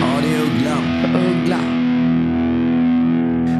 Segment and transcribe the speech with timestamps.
[0.00, 0.76] Ja, det är Uggla.
[1.30, 1.58] Uggla.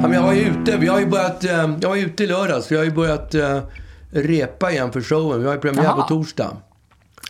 [0.03, 0.77] Ja, men jag var ju ute.
[0.77, 1.45] Vi har ju börjat...
[1.45, 2.73] eh, Jag var ute i lördags.
[2.73, 3.59] Vi har ju börjat eh,
[4.11, 5.41] repa igen för showen.
[5.41, 6.57] Vi har ju premiär på torsdag.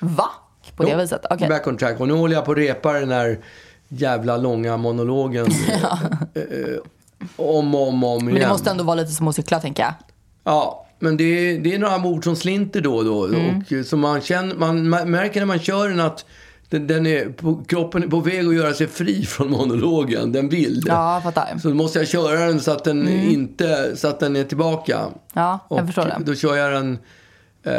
[0.01, 0.29] Va?
[0.77, 1.27] På det Jo, viset?
[1.31, 1.49] Okej.
[1.49, 2.01] Back on track.
[2.01, 3.39] Och nu håller jag på att repa den här
[3.89, 5.47] jävla långa monologen.
[6.35, 6.79] eh, eh,
[7.37, 8.25] om och om, om igen.
[8.33, 9.93] Men det måste ändå vara lite som att cykla, tänker jag.
[10.45, 13.25] Ja, men det är, det är några ord som slinter då och då.
[13.27, 13.57] Mm.
[13.59, 16.25] Och, eh, så man, känner, man ma- märker när man kör den att
[16.71, 20.33] den, den är på, kroppen är på väg att göra sig fri från monologen.
[20.33, 20.83] Den vill.
[20.87, 21.59] Ja, fattar.
[21.63, 25.01] Så måste jag köra den så att den, inte, så att den är tillbaka.
[25.33, 26.17] Ja, jag Och förstår det.
[26.25, 26.99] Då kör jag den...
[27.63, 27.73] Eh,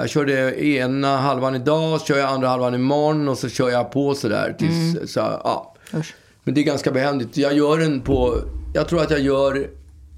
[0.00, 3.92] jag körde ena halvan idag, så kör jag andra halvan imorgon och så kör jag
[3.92, 4.54] på sådär.
[4.58, 5.74] Tills, så, ja.
[5.90, 6.00] Mm.
[6.00, 6.14] Usch.
[6.44, 7.36] Men det är ganska behändigt.
[7.36, 8.38] Jag gör den på...
[8.74, 9.66] Jag tror att jag gör...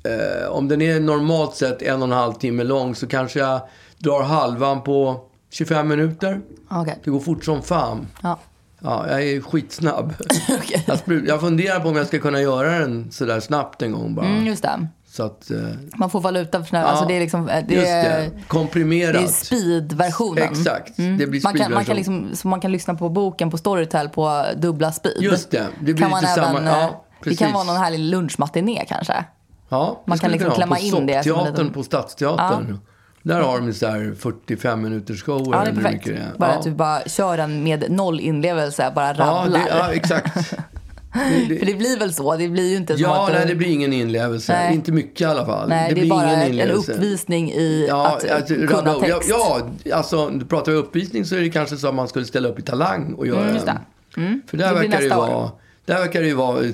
[0.05, 3.61] Eh, om den är normalt sett en och en halv timme lång så kanske jag
[3.99, 5.21] drar halvan på
[5.51, 6.41] 25 minuter.
[6.71, 6.99] Okej.
[7.05, 8.07] Det går fort som fan.
[8.23, 8.39] Ja.
[8.81, 10.15] Ja, jag är skitsnabb.
[10.59, 10.85] Okej.
[10.87, 14.27] jag, jag funderar på om jag ska kunna göra den sådär snabbt en gång bara.
[14.27, 14.89] Mm, just det.
[15.09, 15.51] Så att...
[15.51, 15.57] Eh,
[15.97, 16.85] Man får valuta för sina...
[16.85, 17.49] Alltså det är liksom...
[17.49, 18.31] eh, Det just är, det.
[18.49, 19.13] Komprimerat.
[19.15, 20.43] det är speed-versionen.
[20.45, 20.97] Exakt.
[20.97, 24.09] Det blir Man kan, man kan liksom, så man kan lyssna på boken på Storytel
[24.09, 25.17] på dubbla speed.
[25.23, 25.67] Just det.
[25.81, 27.39] Det blir kan man lite även, samma- ja, eh, det precis.
[27.39, 29.25] kan vara någon härlig lunchmatiné kanske.
[29.75, 32.79] Ja, det Man kan liksom klämma in det som liten- på Stadsteatern.
[33.23, 35.57] Där har de så här 45 minuters shower.
[35.59, 36.05] Ja, det är perfekt.
[36.05, 36.39] det är.
[36.39, 36.57] Bara ja.
[36.59, 39.59] att du bara kör den med noll inlevelse, bara ja, rabblar.
[39.59, 40.35] det, ja, exakt.
[41.49, 42.37] Det- För det blir väl så?
[42.37, 43.39] Det blir ju inte Ja, att du...
[43.39, 44.53] nej, det blir ingen inlevelse.
[44.53, 44.75] Nej.
[44.75, 45.69] Inte mycket i alla fall.
[45.69, 49.29] Nej, det, blir är bara ingen en uppvisning i Ja, att alltså, kunna text.
[49.31, 52.25] Ja, ja, alltså du pratar vi uppvisning så är det kanske så att man skulle
[52.25, 53.65] ställa upp i Talang och göra Mm, en.
[53.65, 54.41] det.
[54.47, 55.51] För där Det blir verkar det ju nästa år.
[55.87, 56.65] Där verkar det ju vara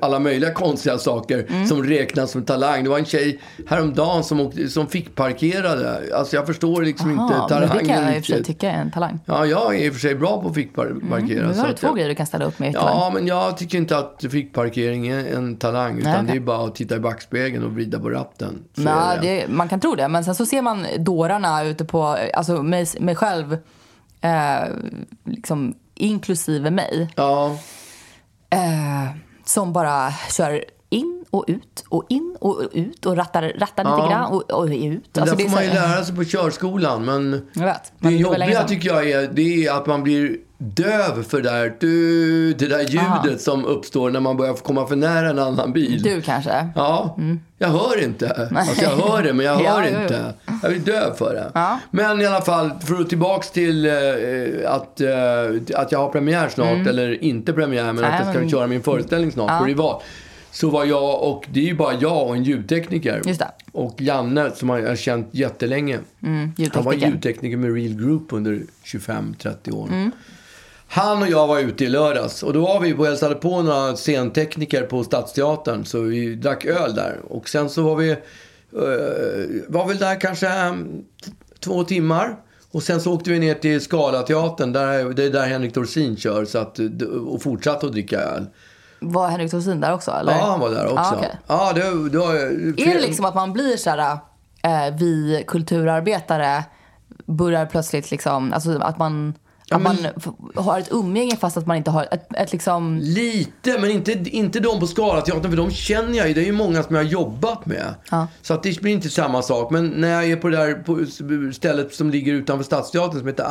[0.00, 1.66] alla möjliga konstiga saker Mm.
[1.66, 2.84] som räknas som talang.
[2.84, 6.00] Det var en tjej häromdagen som, åkte, som fick parkerade.
[6.16, 8.44] Alltså jag förstår liksom inte Aha, men talangen det kan jag i och för sig
[8.44, 9.18] tycka är en talang.
[9.26, 11.46] Ja, jag är i och för sig bra på att fick par- parkera.
[11.46, 12.96] Men nu har du två jag- grejer du kan ställa upp med talang.
[12.98, 15.98] Ja, men jag tycker inte att fickparkering är en talang.
[15.98, 16.32] Utan Nej, okej.
[16.32, 18.62] det är bara att titta i backspegeln och vrida på ratten.
[18.74, 20.08] Nej, det, man kan tro det.
[20.08, 23.52] Men sen så ser man dårarna ute på, alltså mig, mig själv,
[24.20, 24.68] eh,
[25.24, 27.56] liksom inklusive mig, Ja,
[28.50, 33.96] eh, som bara kör in och ut och in och ut och rattar, rattar lite
[33.96, 34.08] Ja.
[34.10, 35.04] grann och, och ut.
[35.12, 37.04] det Alltså, det får man ju lära sig på körskolan.
[37.04, 37.40] Men det
[37.98, 41.74] men länge jobbiga tycker jag är, det är att man blir döv för det där,
[41.80, 43.38] du, det där ljudet Aha.
[43.38, 46.02] som uppstår när man börjar komma för nära en annan bil.
[46.02, 46.68] Du kanske?
[46.74, 47.16] Ja,
[47.58, 48.48] jag hör inte.
[48.56, 50.02] Alltså jag hör det, men jag Ja, hör jo.
[50.02, 50.34] inte.
[50.62, 51.50] Jag blir döv för det.
[51.54, 51.78] Ja.
[51.90, 53.92] Men i alla fall, för att tillbaks till eh,
[54.66, 55.10] att, eh,
[55.80, 58.10] att jag har premiär snart, eller inte premiär, men Mm.
[58.10, 59.58] Nej, att jag ska men- köra min föreställning snart Ja.
[59.58, 60.02] på Rival.
[60.50, 63.22] Så var jag, och det är ju bara jag och en ljudtekniker.
[63.72, 65.98] Och Janne, som jag har känt jättelänge.
[66.22, 69.88] Mm, Han var ljudtekniker med Real Group under 25-30 år.
[69.88, 70.10] Mm.
[70.94, 73.96] Han och jag var ute i lördags och då var vi och hälsade på några
[73.96, 75.84] scentekniker på Stadsteatern.
[75.84, 77.20] Så vi drack öl där.
[77.28, 78.18] Och sen så var vi, eh,
[79.68, 81.30] var väl där kanske t-
[81.60, 82.36] två timmar.
[82.72, 86.44] Och sen så åkte vi ner till Scalateatern, där, det är där Henrik Dorsin kör.
[86.44, 86.78] Så att,
[87.26, 88.46] och fortsatte att dricka öl.
[89.00, 90.10] Var Henrik Dorsin där också?
[90.10, 90.32] Eller?
[90.32, 90.94] Ja, han var där också.
[90.96, 91.38] Ja, okej.
[91.46, 94.18] Ja, det, det var, Är det liksom att man blir så här,
[94.62, 96.64] eh, vi kulturarbetare
[97.26, 99.34] börjar plötsligt liksom, alltså att man,
[99.66, 102.52] Ja, att men- man f- har ett umgänge fast att man inte har ett, ett
[102.52, 106.34] liksom, Lite, men inte, inte de på Scalateatern, för de känner jag ju.
[106.34, 107.94] Det är ju många som jag har jobbat med.
[108.10, 108.26] Ja.
[108.42, 109.70] Så att det blir inte samma sak.
[109.70, 113.44] Men när jag är på det där på stället som ligger utanför Stadsteatern som heter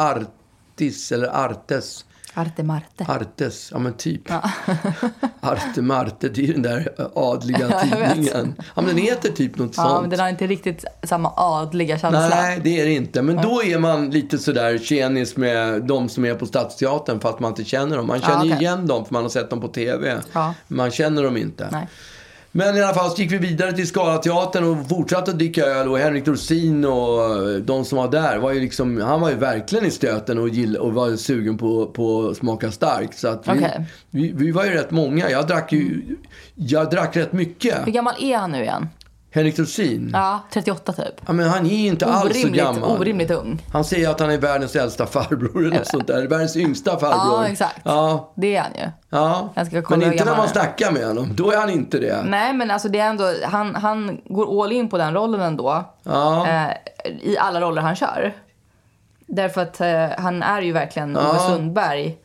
[0.78, 2.06] Artis, eller Artes.
[2.34, 3.06] Arte Marte.
[3.08, 4.22] Artes, ja men typ.
[5.40, 8.54] Arte Marte, det är ju den där adliga Ja, tidningen.
[8.76, 10.02] Ja men den heter typ något Ja, sånt.
[10.02, 12.30] men den har inte riktigt samma adliga känsla.
[12.30, 13.22] Nej, det är det inte.
[13.22, 17.52] Men då är man lite sådär tjenis med de som är på Stadsteatern fast man
[17.52, 18.08] inte känner dem.
[18.08, 18.62] Man känner ju okej.
[18.64, 20.18] igen dem för man har sett dem på TV.
[20.34, 20.54] Ja.
[20.68, 21.68] Man känner dem inte.
[21.72, 21.88] Nej.
[22.56, 25.88] Men i alla fall så gick vi vidare till Scalateatern och fortsatte att dricka öl
[25.90, 29.86] och Henrik Dorsin och de som var där var ju liksom, han var ju verkligen
[29.86, 33.18] i stöten och, gill, och var sugen på, på att smaka starkt.
[33.18, 33.86] Så att vi, Okej.
[34.10, 35.30] vi, vi var ju rätt många.
[35.30, 36.02] Jag drack ju,
[36.56, 37.88] jag drack rätt mycket.
[37.88, 38.90] Hur gammal är han nu igen?
[39.34, 40.10] Henrik Dorsin.
[40.14, 40.20] Ja.
[40.20, 41.28] Ja, 38 typ.
[41.28, 42.98] men han är ju inte alls så Orimligt, gammal.
[43.00, 43.62] orimligt ung.
[43.74, 46.28] Han säger att han är världens äldsta farbror eller något sånt där.
[46.28, 47.44] Världens yngsta farbror.
[47.44, 47.80] Ja, exakt.
[47.84, 48.92] Ja, Det är han ju.
[49.10, 49.50] ja.
[49.56, 51.30] Jag ska kolla Men inte när man snackar med honom.
[51.36, 52.24] Då är han inte det.
[52.26, 55.84] Nej, men alltså det är ändå, han, han går all in på den rollen ändå.
[56.04, 56.48] Ja.
[56.48, 56.72] Eh,
[57.22, 58.34] I alla roller han kör.
[59.28, 61.40] Därför att eh, han är ju verkligen Ove Ja.
[61.50, 62.18] Sundberg.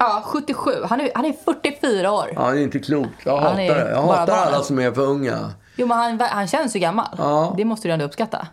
[0.00, 0.70] Ja, 77.
[0.88, 2.32] Han är, han är 44 år.
[2.34, 3.10] Ja, det är inte klokt.
[3.24, 3.90] Jag Han hatar det.
[3.90, 5.50] Jag hatar alla som är för unga.
[5.76, 7.06] Jo, men han, han känns ju gammal.
[7.18, 7.54] Ja.
[7.56, 8.46] Det måste du ändå uppskatta.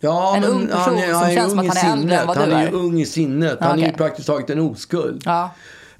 [0.00, 1.92] Ja, En men ung person han är, som han är känns som att han är
[1.92, 2.26] äldre än sinnet.
[2.26, 2.72] vad Han du är ju är.
[2.74, 3.58] ung i sinnet.
[3.60, 5.22] Han är ju praktiskt taget en oskuld.
[5.24, 5.50] Ja.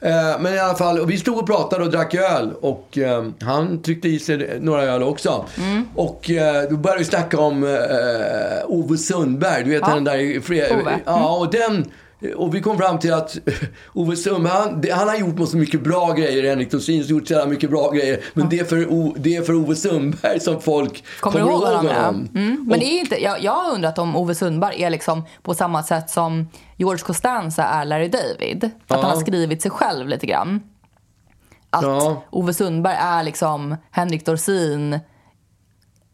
[0.00, 3.83] Eh, Men i alla fall, vi stod och pratade och drack öl och eh, han
[3.83, 5.45] tryckte i sig några öl också.
[5.59, 5.89] Mm.
[5.95, 7.71] Och eh, då började vi snacka om eh,
[8.67, 9.95] Ove Sundberg, du vet Ja.
[9.95, 10.17] den där...
[10.19, 10.99] Fre- Ove.
[11.05, 11.91] Ja, och den...
[12.37, 13.38] Och vi kom fram till att
[13.94, 16.49] Ove Sundberg, han, han har gjort så mycket bra grejer.
[16.50, 18.20] Henrik Dorsin har gjort så mycket bra grejer.
[18.35, 21.62] Men det, är för, O- det är för Ove Sundberg som folk Kommer du ihåg
[21.62, 21.87] honom?
[21.87, 21.93] Ja.
[22.05, 22.29] honom.
[22.35, 22.65] Mm.
[22.69, 25.82] Men det är inte, jag, jag har undrat om Ove Sundberg är liksom på samma
[25.82, 28.64] sätt som George Costanza är Larry David.
[28.64, 28.97] Att Ja.
[29.03, 30.61] han har skrivit sig själv lite grann.
[31.71, 32.23] Att Ja.
[32.31, 34.99] Ove Sundberg är liksom Henrik Dorsin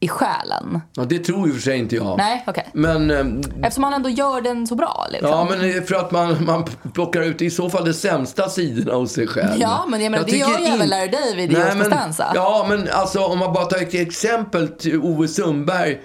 [0.04, 0.80] i själen.
[0.96, 2.18] Ja, det tror och för sig inte jag.
[2.18, 2.68] Nej, okej.
[2.74, 3.26] Men, eh,
[3.62, 5.06] Eftersom han ändå gör den så bra.
[5.10, 5.30] Liksom.
[5.30, 6.64] ja, men det för att man, man
[6.94, 9.60] plockar ut i så fall de sämsta sidorna hos sig själv.
[9.60, 12.32] Ja, men jag menar, det tycker gör ju in- även Larry David i George Costanza.
[12.34, 16.00] Ja, men alltså om man bara tar ett exempel till Ove Sundberg.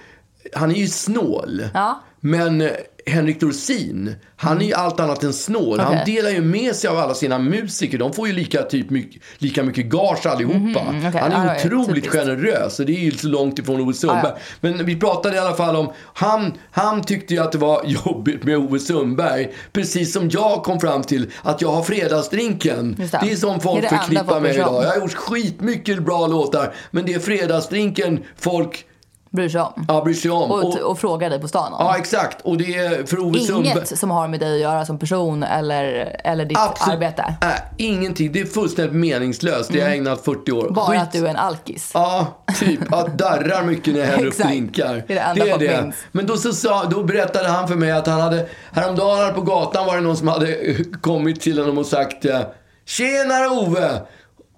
[0.56, 1.62] Han är ju snål.
[1.74, 2.00] Ja.
[2.20, 2.70] Men eh,
[3.10, 5.80] Henrik Dorsin, han är ju allt annat än snål.
[5.80, 6.16] Han Okej.
[6.16, 7.98] delar ju med sig av alla sina musiker.
[7.98, 10.84] De får ju lika, typ, mycket, lika mycket gage allihopa.
[10.92, 11.22] Mhm, okej.
[11.22, 12.12] Han är ju ja, otroligt typiskt.
[12.16, 12.80] generös.
[12.80, 14.22] Och det är ju så långt ifrån Ove Sundberg.
[14.36, 17.82] Ja, Men vi pratade i alla fall om, han, han tyckte ju att det var
[18.06, 19.50] jobbigt med Ove Sundberg.
[19.72, 22.96] Precis som jag kom fram till att jag har fredagsdrinken.
[22.98, 23.20] Det.
[23.24, 24.46] Det är som folk Det är det enda förknippar om.
[24.46, 24.84] idag.
[24.84, 26.74] Jag har gjort skitmycket bra låtar.
[26.92, 28.86] Men det är fredagsdrinken folk
[29.32, 29.86] Bryr sig om.
[29.88, 30.52] ja, bryr sig om.
[30.52, 31.86] Och, Och- och frågar dig på stan om.
[31.86, 32.42] Ja, exakt.
[32.42, 33.72] Och det är för Ove Sundberg.
[33.72, 37.34] Inget som har med dig att göra som person eller, eller ditt arbete.
[37.42, 38.32] Nej, ingenting.
[38.32, 39.70] Det är fullständigt meningslöst.
[39.74, 40.62] Det har jag ägnat 40 år.
[40.62, 40.74] Mm.
[40.74, 41.92] Bara Skit- att du är en alkis.
[41.94, 42.28] Ja,
[42.60, 42.80] typ.
[42.92, 45.04] Jag darrar mycket när jag häller upp drinkar.
[45.08, 45.96] Det är det enda folk minns.
[46.12, 49.42] Men då, så sa, då berättade han för mig att han hade, häromdagen här på
[49.42, 50.58] gatan var det någon som hade
[51.02, 52.40] kommit till honom och sagt eh,
[52.86, 54.02] Tjenare Ove!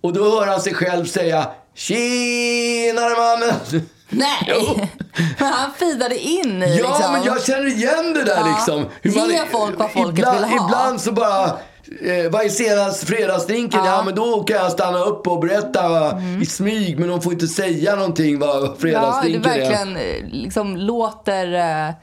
[0.04, 3.82] Och då hör han sig själv säga Tjenare mannen!
[4.12, 4.48] Nej!
[4.48, 4.76] Jo.
[5.40, 7.12] Men han feedade in i Ja, liksom.
[7.14, 8.56] men jag känner igen det där Ja.
[8.56, 8.86] liksom.
[9.32, 10.66] Ge folk vad folket ibland, vill ha.
[10.68, 13.80] Ibland så bara, eh, vad är senast fredagsdrinken?
[13.80, 13.86] Ja.
[13.86, 13.94] Ja.
[13.94, 14.06] Mm.
[14.06, 17.00] men då kan jag stanna upp och berätta va, i smyg.
[17.00, 19.58] Men de får inte säga någonting vad Ja, du fredagsdrinken är.
[19.60, 21.54] verkligen eh, liksom låter...
[21.88, 21.94] eh,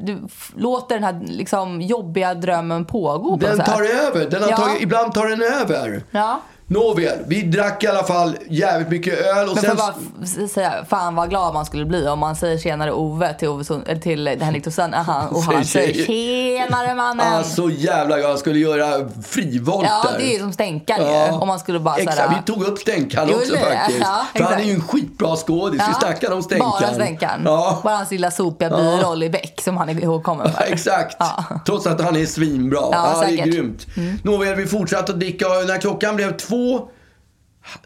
[0.00, 0.18] Du
[0.56, 4.30] låter den här liksom, jobbiga drömmen pågå på Den något tar över.
[4.30, 4.56] Den Ja.
[4.56, 6.02] tagit, ibland tar den över.
[6.10, 6.40] Ja.
[6.70, 9.48] Nåväl, vi drack i alla fall jävligt mycket öl.
[9.48, 12.92] Och Men sen, bara säga, fan vad glad man skulle bli om man säger tjenare
[12.92, 17.26] Ove till, Ove Sund, eller till Henrik Dorsin och han, och han Säger- tjenare mannen.
[17.40, 19.90] ah, så jävla jag skulle göra frivolter.
[19.90, 21.38] ja, det är ju som stänkare Ja.
[21.38, 23.98] Om man skulle bara Exakt, såhär, vi tog upp Stänkan Jo, också det- faktiskt.
[24.00, 25.82] ja, För han är ju en skitbra skådis.
[25.88, 26.70] Vi snackade om Stänkan.
[26.80, 27.42] Bara Stänkan.
[27.44, 27.80] Ja.
[27.84, 30.64] Bara hans lilla sopiga biroll i Beck som han är ihågkommen för.
[30.72, 31.16] Exakt.
[31.18, 31.44] Ja.
[31.66, 32.78] Trots att han är svinbra.
[32.80, 33.54] Ja, Ja, det är säkert.
[33.54, 33.76] Mm.
[33.96, 34.24] grymt.
[34.24, 36.57] Nåväl, vi fortsatte att dricka och när klockan blev två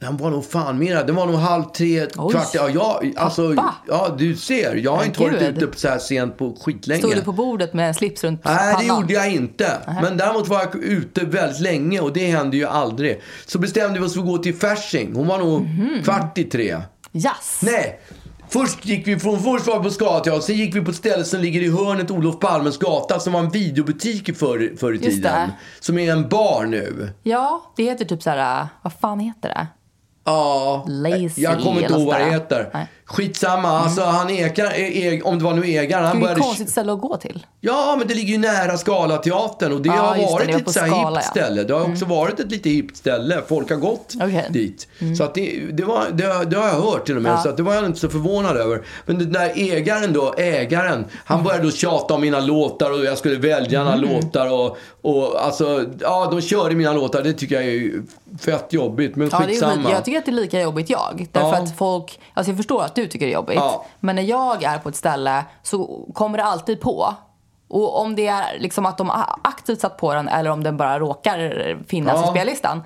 [0.01, 1.03] den var nog fan mera.
[1.05, 2.33] Den var nog halv tre, Oj.
[2.33, 2.49] kvart.
[2.55, 3.75] Ja, jag, alltså, Pappa.
[3.89, 4.75] ja, du ser.
[4.77, 7.01] Jag har inte varit ute så här sent på skitlänge.
[7.03, 9.01] Stod du på bordet med en slips runt Nej, det pannan?
[9.01, 9.79] gjorde jag inte.
[10.03, 13.21] Men däremot var jag ute väldigt länge och det hände ju aldrig.
[13.47, 15.15] Så bestämde vi oss för att gå till Fasching.
[15.15, 16.03] Hon var nog Mhm.
[16.05, 16.77] kvart i tre.
[17.13, 17.61] Jazz.
[17.63, 18.01] Nej!
[18.53, 21.25] Först gick vi från, först var vi på Scalateatern, sen gick vi på ett ställe
[21.25, 25.07] som ligger i hörnet Olof Palmes gata som var en videobutik förr, förr i Just
[25.09, 25.49] tiden.
[25.49, 25.53] det.
[25.81, 27.11] Som är en bar nu.
[27.23, 29.67] Ja, det heter typ såhär, vad fan heter det?
[30.25, 32.71] Ja, Lazy jag kommer inte ihåg vad det heter.
[32.75, 32.87] Nej.
[33.13, 36.93] Skitsamma, alltså han ekar, e, om det var nu ägaren, han Det är konstigt ställe
[36.93, 37.47] att gå till.
[37.61, 40.81] Ja, men det ligger ju nära Scalateatern och det Ja, har varit det ett så
[40.81, 41.09] här hippt ja.
[41.09, 41.23] Mm.
[41.23, 41.63] ställe.
[41.63, 43.43] Det har också varit ett lite hippt ställe.
[43.49, 44.15] Folk har gått.
[44.21, 44.53] Mm.
[44.53, 44.89] dit.
[45.19, 47.33] Så att det, det, var, det, det har jag hört till och med.
[47.33, 47.43] Ja.
[47.43, 48.83] Så att det var jag inte så förvånad över.
[49.07, 53.19] Men den där ägaren då, ägaren, han började då tjata om mina låtar och jag
[53.19, 54.11] skulle välja några Mm.
[54.15, 54.53] låtar.
[54.53, 57.23] Och, och alltså, ja, de körde mina låtar.
[57.23, 58.03] Det tycker jag är
[58.41, 59.17] fett jobbigt.
[59.17, 59.91] Men Ja, det är skitsamma.
[59.91, 61.29] Jag tycker att det är lika jobbigt jag.
[61.33, 61.63] Därför Ja.
[61.63, 63.57] att folk, alltså jag förstår att du tycker det är jobbigt.
[63.57, 63.85] Ja.
[64.01, 67.15] Men när jag är på ett ställe så kommer det alltid på.
[67.69, 69.11] Och om det är liksom att de
[69.45, 72.29] aktivt satt på den eller om den bara råkar finnas Ja.
[72.29, 72.83] i spellistan.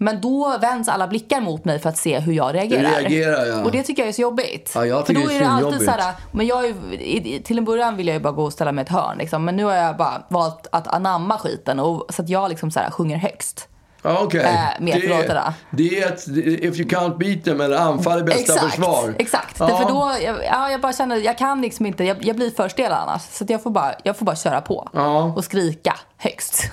[0.00, 3.00] Men då vänds alla blickar mot mig för att se hur jag reagerar.
[3.00, 3.64] reagerar, ja.
[3.64, 4.72] Och det tycker jag är så jobbigt.
[4.74, 7.42] Ja, jag för tycker då det är är det alltid så här, men jag är,
[7.42, 9.44] till en början vill jag ju bara gå och ställa mig i ett hörn liksom.
[9.44, 12.80] Men nu har jag bara valt att anamma skiten och, så att jag liksom så
[12.80, 13.68] här sjunger högst.
[14.02, 14.40] Okej.
[14.40, 18.40] Eh, med det, det är ett, if you can't beat them, eller anfall är bästa
[18.54, 19.14] exakt, försvar.
[19.18, 19.56] Exakt.
[19.60, 19.66] Ja.
[19.66, 22.68] Därför då, jag, ja, jag bara känner, jag kan liksom inte, jag, jag blir för
[22.68, 23.22] stel annars.
[23.22, 25.22] Så jag, får bara, jag får bara köra på Ja.
[25.36, 26.70] och skrika högst.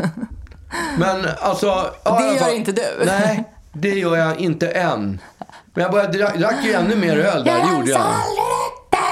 [0.98, 1.65] Men alltså...
[1.67, 3.05] ja, alla gör fall- inte du.
[3.05, 5.20] Nej, det gör jag inte än.
[5.74, 8.01] Men jag började, drack, ju ännu mer öl där, det gjorde jag.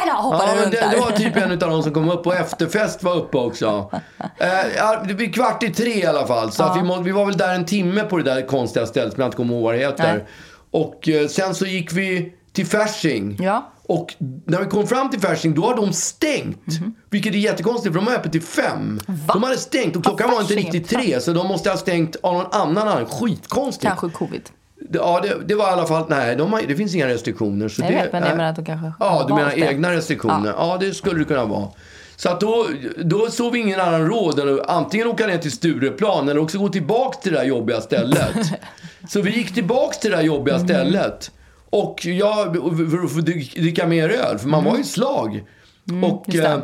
[0.05, 0.89] Där hoppade Ja, runt det, där.
[0.91, 3.91] det var typ en av de som kom upp och efterfest var uppe också.
[4.37, 4.47] Eh,
[4.77, 6.51] ja, det blir kvart i tre i alla fall.
[6.51, 9.13] Så att vi, må, vi var väl där en timme på det där konstiga stället
[9.13, 10.13] som jag inte kommer ihåg vad det heter.
[10.13, 10.25] Nej.
[10.71, 13.37] Och eh, sen så gick vi till Fasching.
[13.41, 13.69] Ja.
[13.87, 14.13] Och
[14.45, 16.67] när vi kom fram till Fasching, då har de stängt.
[16.67, 16.95] Mhm.
[17.09, 18.99] Vilket är jättekonstigt, för de har öppet till fem.
[19.33, 21.21] De hade stängt och klockan var inte riktigt tre.
[21.21, 23.13] Så de måste ha stängt av någon annan anledning.
[23.19, 23.87] Skitkonstigt.
[23.87, 24.49] Kanske covid.
[24.91, 27.69] Ja, det, det var i alla fall, nej, de har, det finns inga restriktioner.
[27.69, 29.61] Så Jag det, vet, men jag menar att de kanske Ja, du menar det.
[29.61, 30.53] egna restriktioner.
[30.57, 30.77] Ja.
[30.79, 31.67] det skulle det kunna vara.
[32.15, 35.51] Så att då, då såg vi ingen annan råd än att antingen åka ner till
[35.51, 38.35] Stureplan eller också gå tillbaka till det där jobbiga stället.
[39.09, 40.67] så vi gick tillbaka till det där jobbiga Mm.
[40.67, 41.31] stället.
[41.69, 45.43] Och jag, för att få dricka mer öl, för man var i slag.
[45.85, 46.17] och, Mm.
[46.25, 46.47] det.
[46.47, 46.59] eh,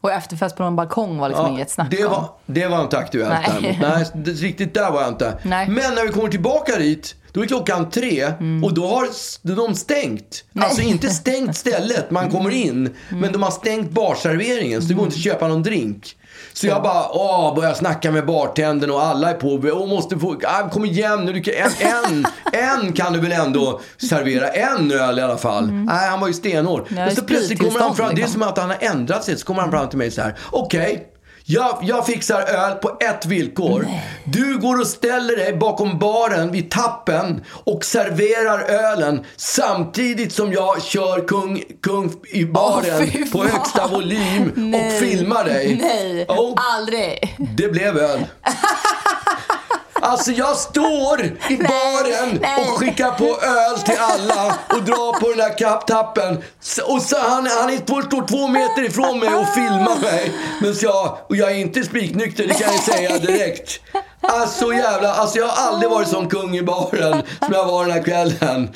[0.00, 2.10] Och efterfest på någon balkong var liksom inget snack det om.
[2.12, 3.78] var, det var inte aktuellt Nej.
[3.82, 4.04] Nej,
[4.34, 5.38] riktigt där var jag inte.
[5.42, 5.68] Nej.
[5.68, 8.32] Men när vi kommer tillbaka dit, då är klockan tre
[8.64, 9.08] och då har
[9.42, 10.44] de stängt.
[10.58, 12.94] Alltså inte stängt stället, man kommer in.
[13.08, 16.16] Men de har stängt barserveringen så det går inte att köpa någon drink.
[16.52, 19.48] Så jag bara åh, börjar snacka med bartendern och alla är på.
[19.48, 23.32] Och måste få, ah, kom igen nu, du kan, en, en, en kan du väl
[23.32, 24.48] ändå servera.
[24.48, 25.72] En öl i alla fall.
[25.72, 26.86] Nej, han var ju stenhård.
[26.88, 28.32] Men så plötsligt kommer han fram, det är liksom.
[28.32, 29.38] som att han har ändrat sig.
[29.38, 30.34] Så kommer han fram till mig så här.
[30.50, 31.13] Okej,
[31.46, 33.86] jag, jag fixar öl på ett villkor.
[34.24, 40.82] Du går och ställer dig bakom baren vid tappen och serverar ölen samtidigt som jag
[40.82, 45.00] kör kung, kung i baren fy på högsta volym och Nej.
[45.00, 45.78] filmar dig.
[45.82, 47.36] Nej, Oh, aldrig.
[47.56, 48.20] det blev öl.
[50.04, 55.38] Alltså jag står i baren och skickar på öl till alla och drar på den
[55.38, 56.36] där kapptappen.
[56.84, 60.32] Och så han, han står två meter ifrån mig och filmar mig.
[60.60, 63.80] Men jag, och jag är inte spiknykter, det kan jag säga direkt.
[64.28, 67.92] Alltså jävla, alltså jag har aldrig varit sån kung i baren som jag var den
[67.92, 68.70] här kvällen.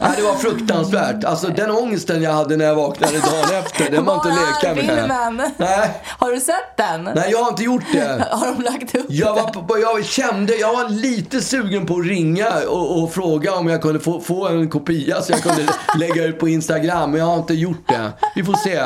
[0.00, 1.24] Nej, det var fruktansvärt.
[1.24, 4.74] Alltså den ångesten jag hade när jag vaknade dagen efter, den var inte att leka
[4.74, 4.98] med.
[4.98, 5.50] filmen?
[5.56, 7.10] Nej, Har du sett den?
[7.14, 8.26] nej jag har inte gjort det.
[8.30, 12.06] Har de lagt upp Jag, var, på- jag kände, jag var lite sugen på att
[12.06, 15.62] ringa och, och fråga om jag kunde få, få en kopia så jag kunde
[15.98, 17.10] lägga ut på Instagram.
[17.10, 18.12] Men jag har inte gjort det.
[18.34, 18.82] Vi får se.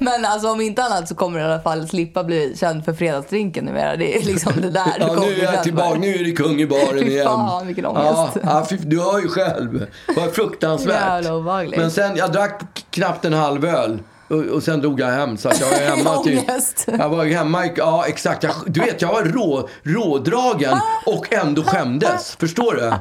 [0.00, 2.92] Men alltså om inte annat så kommer du i alla fall slippa bli känd för
[2.94, 3.96] fredagsdrinken numera.
[3.96, 5.98] Det är liksom det där du Ja, kommer nu är jag tillbaka.
[5.98, 7.24] Nu är det kung i baren igen.
[7.24, 8.38] fan, vilken ångest.
[8.42, 9.86] Ja, ja, du hör ju själv.
[10.06, 11.00] Det var fruktansvärt.
[11.00, 11.80] Jävla obehagligt.
[11.80, 13.98] Men sen, jag drack knappt en halv öl.
[14.28, 15.36] Och, och sen drog jag hem.
[15.36, 16.16] Så att jag var hemma.
[16.18, 16.84] Ångest.
[16.98, 18.42] Jag var hemma, i- ja exakt.
[18.42, 22.36] Jag, du vet, jag var rå, rådragen och ändå skämdes.
[22.36, 22.92] Förstår du?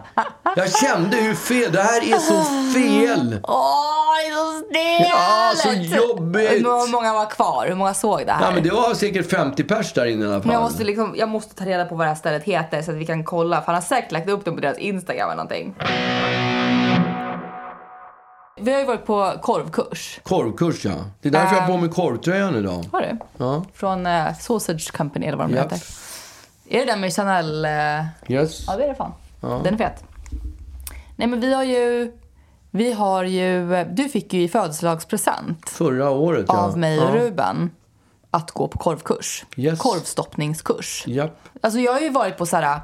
[0.56, 3.40] Jag kände hur fel, det här är så fel.
[3.44, 5.10] Åh, det är så stelt!
[5.14, 6.52] Ja, så jobbigt.
[6.52, 7.66] Hur många var kvar?
[7.68, 8.46] Hur många såg det här?
[8.46, 10.46] Ja, men det var säkert 50 pers där inne i alla fall.
[10.46, 12.92] Men jag måste, liksom, jag måste ta reda på vad det här stället heter så
[12.92, 13.60] att vi kan kolla.
[13.62, 15.76] För han har säkert lagt upp det på deras Instagram eller någonting.
[18.62, 20.20] Vi har ju varit på korvkurs.
[20.24, 20.92] Korvkurs ja.
[21.22, 21.82] Det är därför jag har på Ehm.
[21.82, 22.86] mig korvtröjan idag.
[22.92, 23.18] Har du?
[23.38, 23.64] Ja.
[23.74, 25.72] Från eh, Sausage Company eller vad de Japp.
[25.74, 25.88] heter.
[26.70, 27.66] Är det den med Chanel?
[27.66, 27.72] Eh...
[28.28, 28.64] Yes.
[28.68, 29.12] Ja, det är det fan.
[29.42, 30.04] Den är fet.
[31.16, 32.12] Nej, men vi har ju...
[32.72, 33.84] Vi har ju...
[33.86, 36.58] Du fick ju i födelsedagspresent Förra året ja.
[36.58, 37.20] av mig och ja.
[37.22, 37.72] Ruben
[38.32, 39.46] att gå på korvkurs.
[39.56, 39.80] Yes.
[39.80, 41.04] Korvstoppningskurs.
[41.08, 41.40] Japp.
[41.62, 42.80] Alltså jag har ju varit på så här...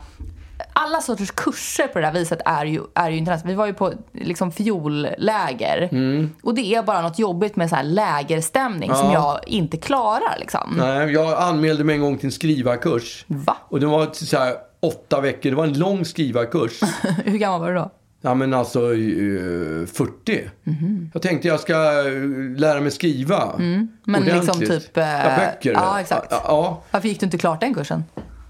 [0.74, 3.46] Alla sorters kurser på det där viset är ju, är ju intressant.
[3.52, 5.90] Vi var ju på liksom fiolläger.
[5.92, 6.32] Mm.
[6.44, 10.76] Och det är bara något jobbigt med så här lägerstämning som jag inte klarar liksom.
[10.78, 13.26] Nej, jag anmälde mig en gång till en skrivarkurs.
[13.28, 13.58] Va?
[13.70, 15.50] Och det var så här åtta veckor.
[15.50, 16.80] Det var en lång skrivarkurs.
[17.26, 17.92] Hur gammal var du då?
[18.22, 20.50] Ja men alltså eh, 40.
[21.14, 22.14] Jag tänkte jag ska eh,
[22.58, 23.56] lära mig skriva.
[23.58, 23.88] Mhm.
[24.04, 24.86] Men liksom ordentligt.
[24.86, 25.74] typ, eh, ja, böcker.
[25.74, 26.28] ja, exakt.
[26.30, 26.84] Ja, ja.
[26.92, 28.04] Varför gick du inte klart den kursen?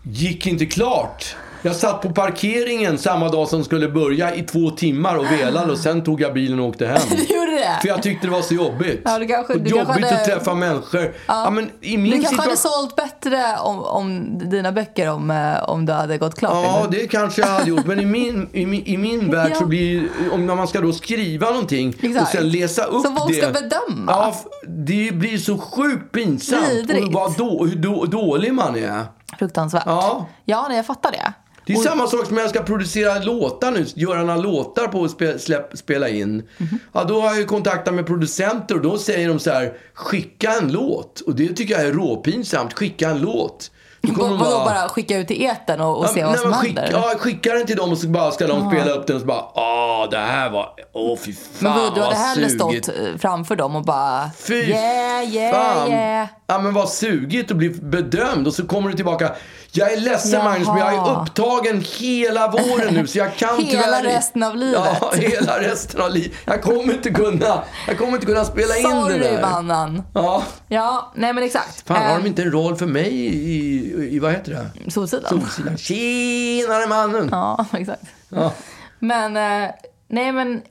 [0.03, 1.35] Gick inte klart.
[1.61, 5.77] Jag satt på parkeringen samma dag som skulle börja i två timmar och velade och
[5.77, 7.01] sen tog jag bilen och åkte hem.
[7.09, 7.77] Du gjorde det?
[7.81, 9.01] För jag tyckte det var så jobbigt.
[9.05, 11.13] Ja, du kanske- och du jobbigt hade- att träffa människor.
[11.27, 11.49] Ja.
[11.49, 12.81] men i min Du kanske hade situation...
[12.89, 16.51] sålt bättre om, om dina böcker om, eh, om du hade gått klart.
[16.53, 17.85] Ja, det kanske jag hade gjort.
[17.85, 19.59] Men i min, i min, i min värld Ja.
[19.59, 22.21] så blir om när man ska då skriva någonting Exakt.
[22.21, 23.41] och sen läsa upp Så folk det.
[23.41, 24.11] ska bedöma.
[24.11, 24.35] Ja,
[24.67, 26.63] det blir så sjukt pinsamt.
[27.05, 29.05] Och vad då, hur då, dålig man är.
[29.39, 29.83] Fruktansvärt.
[29.85, 30.25] Ja.
[30.45, 31.33] ja, nej, jag fattar det.
[31.67, 34.88] Det är Och- samma sak som när jag ska producera låtar nu, göra några låtar
[34.88, 36.47] på att släpp, spela in.
[36.57, 36.79] Mhm.
[36.93, 40.51] Ja, då har jag ju kontaktat med producenter och då säger de så här, skicka
[40.62, 41.21] en låt.
[41.21, 43.71] Och det tycker jag är råpinsamt, skicka en låt.
[44.01, 46.59] Vad- Vadå, bara skicka ut i etern och, och se Ja, vad nej, som men
[46.59, 46.81] händer?
[46.86, 49.21] skicka, ja, skicka den till dem och så bara ska de spela upp den och
[49.21, 52.50] så bara, åh det här var, åh fy fan Men vadå, du vad hade hellre
[52.50, 55.91] stått eh, framför dem och bara Fy yeah, yeah, fan.
[55.91, 56.27] yeah.
[56.47, 59.31] Ja men vad sugigt att bli bedömd och så kommer du tillbaka.
[59.77, 60.43] Jag är ledsen Jaha.
[60.43, 64.55] Magnus men jag är upptagen hela våren nu så jag kan Hela tyvärr resten av
[64.55, 64.81] livet.
[65.01, 66.31] Ja, hela resten av livet.
[66.46, 69.41] Jag kommer inte kunna, jag kommer inte kunna spela in den Sorry där.
[69.41, 70.03] mannen.
[70.13, 70.43] Ja.
[70.67, 71.88] Ja, nej men exakt.
[71.88, 74.51] Fan, har de inte en roll för mig i, i, i vad heter
[74.84, 74.91] det?
[74.91, 75.29] Solsidan.
[75.29, 75.77] Solsidan.
[75.77, 77.29] Tjenare mannen!
[77.31, 78.03] Ja, exakt.
[78.29, 78.53] Ja.
[79.00, 79.69] Men, eh,
[80.07, 80.62] nej men.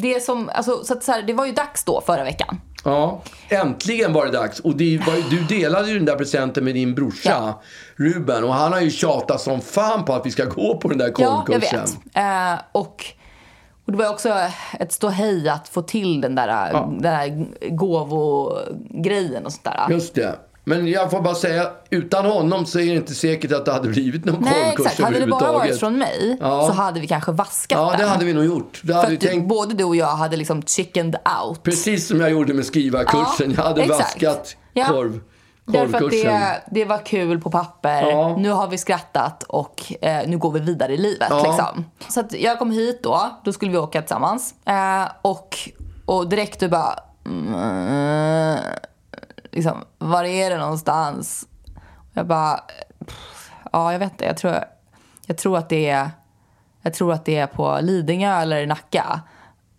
[0.00, 2.60] Det som, alltså, så att så här, det var ju dags då förra veckan.
[2.84, 4.60] Ja, äntligen var det dags.
[4.60, 7.62] Och det var, du delade ju den där presenten med din brorsa Ja.
[8.00, 8.44] Ruben.
[8.44, 11.06] Och han har ju tjatat som fan på att vi ska gå på den där
[11.06, 11.80] Ja, jag korvkursen.
[11.80, 12.16] vet.
[12.16, 13.04] Eh, och,
[13.86, 14.34] och det var också
[14.80, 17.46] ett ståhej att få till den där, den där
[18.30, 19.86] gåvogrejen och sånt där.
[19.90, 20.38] Just det.
[20.64, 23.88] Men jag får bara säga, utan honom så är det inte säkert att det hade
[23.88, 25.00] blivit någon Nej, korvkurs exakt.
[25.02, 26.66] Hade det bara varit från mig Ja.
[26.66, 28.76] så hade vi kanske vaskat Ja, det hade vi nog gjort.
[28.86, 31.62] För hade vi att du, tänkt både du och jag hade liksom chickened out.
[31.62, 33.54] precis som jag gjorde med skrivarkursen.
[33.56, 34.00] jag hade exakt.
[34.00, 34.84] vaskat Ja.
[34.86, 35.20] korv,
[35.72, 38.02] Därför att det, det var kul på papper.
[38.02, 38.36] Ja.
[38.36, 41.28] Nu har vi skrattat och eh, nu går vi vidare i livet.
[41.30, 41.42] Ja.
[41.42, 41.84] Liksom.
[42.08, 44.54] Så att jag kom hit då, då skulle vi åka tillsammans.
[44.64, 45.58] Eh, och,
[46.06, 46.94] och direkt du bara...
[47.26, 48.58] Mm,
[49.50, 51.46] liksom, var är det någonstans?
[52.12, 52.60] Jag bara...
[53.06, 54.24] pff, Ja, jag vet inte.
[54.24, 54.64] Jag tror,
[55.26, 56.10] jag tror att det är...
[56.82, 59.20] Jag tror att det är på Lidingö eller Nacka.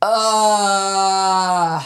[0.05, 1.81] Uh,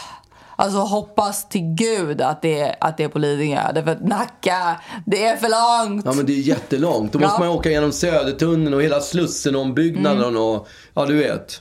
[0.56, 3.72] alltså hoppas till gud att det, är, att det är på Lidingö.
[3.74, 5.48] Därför att Nacka, det är för
[5.88, 6.04] långt.
[6.06, 7.12] Ja men det är jättelångt.
[7.12, 7.36] Då måste Ja.
[7.36, 7.48] Mm.
[7.48, 11.60] man åka genom Södertunneln och hela Slussen-ombyggnaden och ja du vet.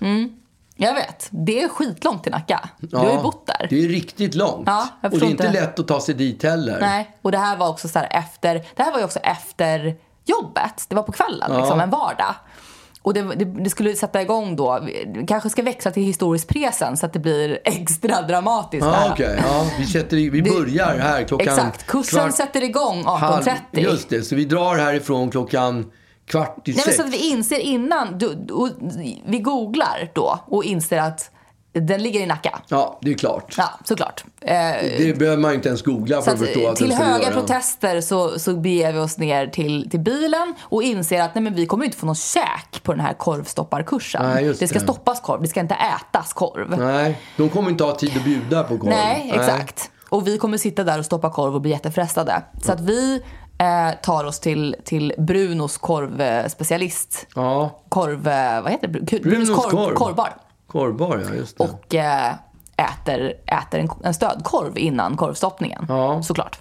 [0.77, 2.69] Jag vet, det är skitlångt till Nacka.
[2.79, 3.67] Du har ju bott där.
[3.69, 4.63] Det är riktigt långt.
[4.67, 5.51] Ja, och det är inte inte.
[5.51, 6.77] lätt att ta sig dit heller.
[6.81, 9.95] Nej, och det här var också så här efter, det här var ju också efter
[10.25, 10.85] jobbet.
[10.89, 12.35] Det var på kvällen, liksom, en vardag.
[13.05, 16.99] Och det, det, det skulle sätta igång då, vi kanske ska växla till historisk presens
[16.99, 18.85] så att det blir extra dramatiskt.
[18.85, 19.11] Ja, där.
[19.11, 19.39] okej.
[19.43, 21.47] Ja, vi, sätter, vi börjar här klockan...
[21.47, 23.55] Exakt, kursen kvart- sätter igång halv- 18.30.
[23.71, 25.91] Just det, så vi drar härifrån klockan
[26.25, 26.97] kvart i Nej, men sex.
[26.97, 28.75] så att vi inser innan, du, du,
[29.25, 31.31] vi googlar då och inser att
[31.81, 32.59] den ligger i Nacka.
[32.67, 33.55] Ja, det är klart.
[33.57, 34.23] Ja, såklart.
[34.41, 34.53] Eh,
[34.97, 37.33] Det behöver man ju inte ens googla för att att, förstå att till höga göra.
[37.33, 41.53] protester så, så beger vi oss ner till, till bilen och inser att nej, men
[41.55, 44.25] vi kommer inte få någon käk på den här korvstopparkursen.
[44.33, 44.83] Nej, just det ska det.
[44.83, 46.77] stoppas korv, det ska inte ätas korv.
[46.79, 48.89] Nej, de kommer inte ha tid att bjuda på korv.
[48.89, 49.91] Nej, exakt.
[50.09, 52.43] Och vi kommer sitta där och stoppa korv och bli jättefrestade.
[52.63, 53.21] Så att vi
[53.57, 57.27] eh, tar oss till, till Brunos korvspecialist.
[57.35, 58.27] Ja, Korv...
[58.27, 58.99] eh, Vad heter det?
[58.99, 59.93] Brunos, Brunos korv.
[59.95, 60.35] Korvbar.
[60.79, 61.63] Korvbar ja, just det.
[61.63, 62.33] Och eh,
[62.77, 65.85] äter, äter en, en stödkorv innan korvstoppningen.
[65.89, 66.23] Ja.
[66.23, 66.59] Såklart.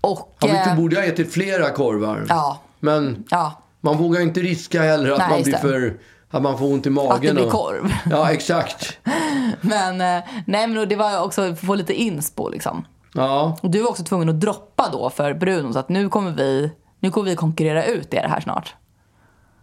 [0.00, 0.36] Och...
[0.40, 2.26] ja, vi eh, borde ha ätit flera korvar.
[2.28, 2.58] Ja.
[2.80, 3.52] Men Ja.
[3.80, 5.98] man vågar inte riska heller att Nej, man blir för...
[6.30, 7.12] Att man får ont i magen.
[7.12, 7.92] Att det blir och- korv.
[8.10, 8.98] Ja, exakt.
[9.60, 12.86] Men, eh, nej, men det var också att få lite inspo liksom.
[13.14, 16.30] Ja, Och du var också tvungen att droppa då för Bruno så att nu kommer
[16.30, 18.74] vi, nu kommer vi konkurrera ut er här snart.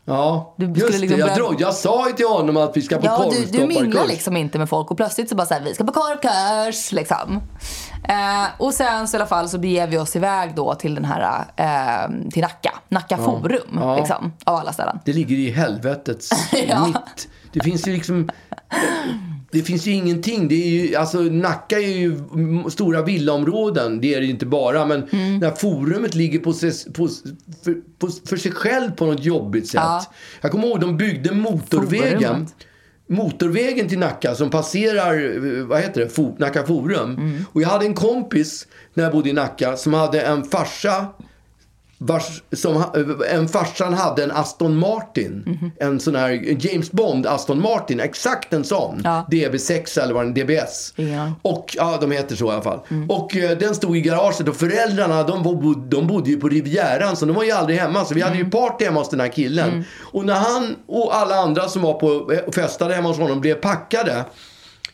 [0.07, 0.53] Ja.
[0.57, 1.27] Du just skulle liksom det.
[1.27, 3.81] Jag, börja- jag sa ju till honom att vi ska på Ja, du, du korvstopparkurs.
[3.81, 7.41] minglar liksom inte med folk och plötsligt så bara såhär, vi ska på korvkurs liksom.
[8.09, 11.05] Eh, och sen så i alla fall så beger vi oss iväg då till den
[11.05, 12.73] här, eh, till Nacka.
[12.89, 13.95] Nacka Forum Ja.
[13.97, 14.99] liksom, av alla ställen.
[15.05, 16.29] Det ligger i helvetets
[16.67, 16.85] Ja.
[16.85, 17.27] mitt.
[17.53, 18.29] Det finns ju liksom...
[19.51, 20.47] Det finns ju ingenting.
[20.47, 22.19] Det är ju, alltså, Nacka är ju
[22.69, 24.01] stora villaområden.
[24.01, 24.85] Det är det ju inte bara.
[24.85, 25.37] Men Mm.
[25.39, 27.07] när forumet ligger på sig, på,
[27.63, 29.81] för, på, för sig själv på något jobbigt sätt.
[29.83, 30.05] Ja.
[30.41, 32.19] Jag kommer ihåg de byggde motorvägen.
[32.21, 32.55] Forumet.
[33.09, 37.11] Motorvägen till Nacka som passerar, eh, vad heter det, Fo, Nacka Forum.
[37.17, 37.45] Mm.
[37.53, 41.05] Och jag hade en kompis när jag bodde i Nacka som hade en farsa
[41.99, 42.83] Vars, som,
[43.29, 45.43] en farsan hade en Aston Martin.
[45.45, 45.71] Mhm.
[45.79, 46.29] En sån här
[46.65, 47.99] James Bond Aston Martin.
[47.99, 49.01] Exakt en sån.
[49.03, 49.25] Ja.
[49.31, 50.93] DB6 eller vad den DBS.
[50.97, 51.31] Mm.
[51.41, 52.79] Och, ja, de heter så i alla fall.
[53.09, 57.15] Och eh, den stod i garaget och föräldrarna de, bod, de bodde ju på Rivieran
[57.15, 58.05] så de var ju aldrig hemma.
[58.05, 58.45] Så vi hade Mm.
[58.45, 59.83] ju party hemma hos den här killen.
[60.01, 63.55] Och när han och alla andra som var på eh, festade hemma hos honom blev
[63.55, 64.25] packade.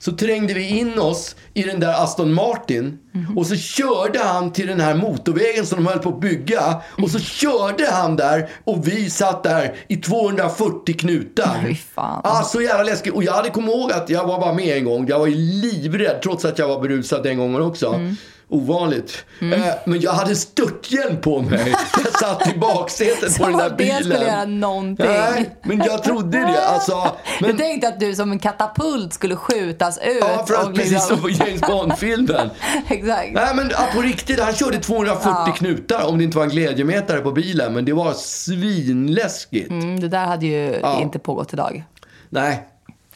[0.04, 3.00] Så trängde vi in oss i den där Aston Martin.
[3.12, 3.38] Mhm.
[3.38, 6.82] Och så körde han till den här motorvägen som de höll på att bygga.
[7.04, 11.66] Och så körde han där och vi satt där i 240 knutar.
[11.68, 12.22] Fy fan.
[12.24, 13.14] Ah, så jävla läskigt.
[13.14, 15.08] Och jag hade kommit ihåg att jag var bara med en gång.
[15.08, 17.88] Jag var ju livrädd trots att jag var berusad den gången också.
[17.88, 18.16] Mm.
[18.54, 19.26] Ovanligt.
[19.42, 21.76] Eh, men jag hade störthjälm på mig.
[22.04, 23.98] Jag satt i baksätet på Som den där bilen.
[23.98, 25.06] det skulle göra någonting.
[25.06, 26.66] Nej, men jag trodde det.
[26.68, 27.12] Alltså,
[27.42, 30.18] men, Du tänkte att du som en katapult skulle skjutas ut.
[30.22, 32.50] ja, för att, och precis liksom- som på James Bond-filmen.
[32.90, 33.34] Exakt.
[33.34, 37.20] Nej men ja, på riktigt, han körde 240 knutar om det inte var en glädjemätare
[37.20, 37.74] på bilen.
[37.74, 39.70] Men det var svinläskigt.
[39.70, 41.02] Mm, det där hade ju Ja.
[41.02, 41.84] inte pågått idag.
[42.30, 42.68] Nej.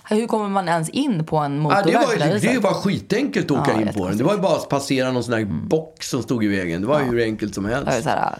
[0.09, 2.53] Hur kommer man ens in på en Ja, motorväg det, på det var, viset?
[2.53, 4.17] det var skitenkelt att åka Ja, in på den.
[4.17, 6.81] Det var ju bara att passera någon sån här box som stod i vägen.
[6.81, 8.03] Det var ju hur enkelt som Det helst.
[8.03, 8.37] så här,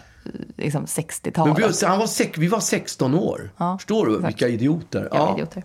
[0.56, 1.82] liksom Men 60-talet.
[1.82, 3.50] vi, han var sex, vi var 16 år.
[3.78, 4.18] Förstår du?
[4.26, 5.08] Vilka idioter.
[5.12, 5.34] Ja.
[5.34, 5.64] idioter.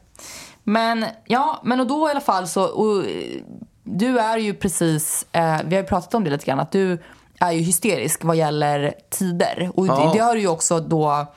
[0.63, 3.41] Men ja, men och då i alla fall så, och, eh,
[3.83, 6.97] du är ju precis, eh, vi har ju pratat om det lite grann, att du
[7.39, 9.71] är ju hysterisk vad gäller tider.
[9.75, 9.95] Och Ja.
[10.13, 11.27] det, det har du ju också då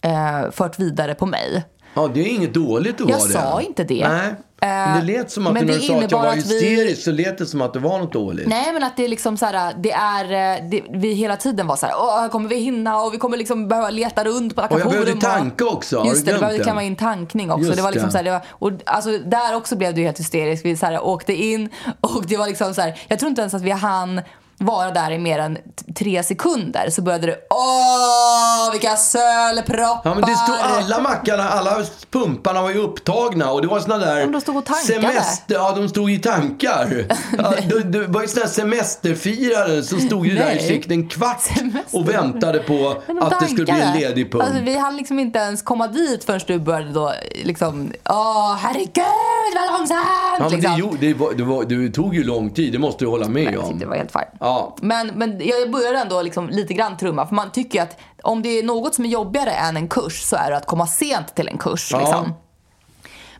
[0.00, 1.64] eh, fört vidare på mig.
[1.96, 3.32] Ja, det är inget dåligt att Jag vara det.
[3.32, 4.08] sa inte det.
[4.08, 4.34] Nej.
[4.60, 7.02] Men det lät som att men när du sa att jag var att vi- hysterisk
[7.02, 8.48] så lät det som att det var något dåligt.
[8.48, 11.66] Nej men att det är liksom så här, det är, eh, det, vi hela tiden
[11.66, 14.62] var så här, åh kommer vi hinna och vi kommer liksom behöva leta runt på
[14.62, 17.64] Och jag behövde tanka också, Just du det, glömt behövde klämma in tankning också.
[17.64, 20.20] Just det var liksom så här, det var, och alltså där också blev du helt
[20.20, 20.64] hysterisk.
[20.64, 21.68] Vi så här, åkte in
[22.00, 24.20] och det var liksom så här, jag tror inte ens att vi hann
[24.58, 25.58] vara där i mer än
[25.94, 30.00] tre sekunder så började det åh vilka sölproppar.
[30.04, 31.76] Ja men det stod alla mackarna, alla
[32.10, 35.22] pumparna var ju upptagna och det var såna där men de stod och tankade.
[35.46, 37.06] ja de stod i tankar.
[37.38, 41.40] Ja, det, det var ju såna semesterfirare som stod ju där i sikt en kvart
[41.40, 41.98] Semester.
[41.98, 44.44] och väntade på Men de att det skulle bli en ledig pump.
[44.44, 47.12] Alltså, vi hann liksom inte ens komma dit förrän du började då
[47.44, 50.06] liksom, åh herregud vad långsamt!
[50.06, 50.74] ja, men det, liksom.
[50.78, 53.46] jo, det, var, det, var, det tog ju lång tid, det måste du hålla med
[53.46, 53.78] tyckte om.
[53.78, 54.38] det var helt fine.
[54.46, 54.76] Ja.
[54.80, 57.26] Men, men jag började ändå liksom lite grann trumma.
[57.26, 60.36] För man tycker att om det är något som är jobbigare än en kurs så
[60.36, 61.88] är det att komma sent till en kurs.
[61.92, 61.98] Ja.
[61.98, 62.34] Liksom.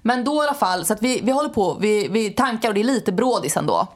[0.02, 2.74] Men då i alla fall, så att vi, vi håller på, vi, vi tankar och
[2.74, 3.86] det är lite brådis ändå.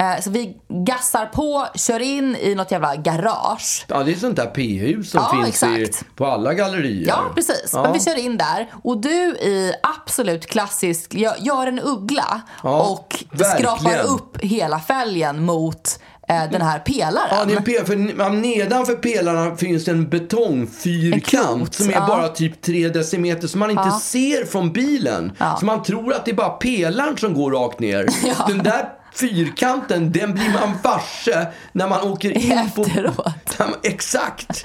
[0.00, 3.84] Eh, så vi gassar på, kör in i något jävla garage.
[3.88, 7.08] Ja, det är sånt där p-hus som Ja, finns i, på alla gallerier.
[7.08, 7.70] Ja, precis.
[7.72, 7.82] Ja.
[7.82, 13.24] Men vi kör in där och du i absolut klassisk, gör, en uggla Ja, och
[13.30, 13.76] verkligen.
[13.76, 17.28] skrapar upp hela fälgen mot den här pelaren.
[17.30, 21.88] Ja, det är en pel, för ja, nedanför pelarna finns en En betongfyrkant klot, som
[21.88, 22.06] är ja.
[22.06, 25.32] bara typ tre decimeter som man inte ser från bilen.
[25.60, 28.08] Så man tror att det är bara pelaren som går rakt ner.
[28.48, 32.82] Den där fyrkanten, den blir man varse när man åker in på...
[32.82, 33.56] Efteråt.
[33.58, 34.64] Ja, men Exakt!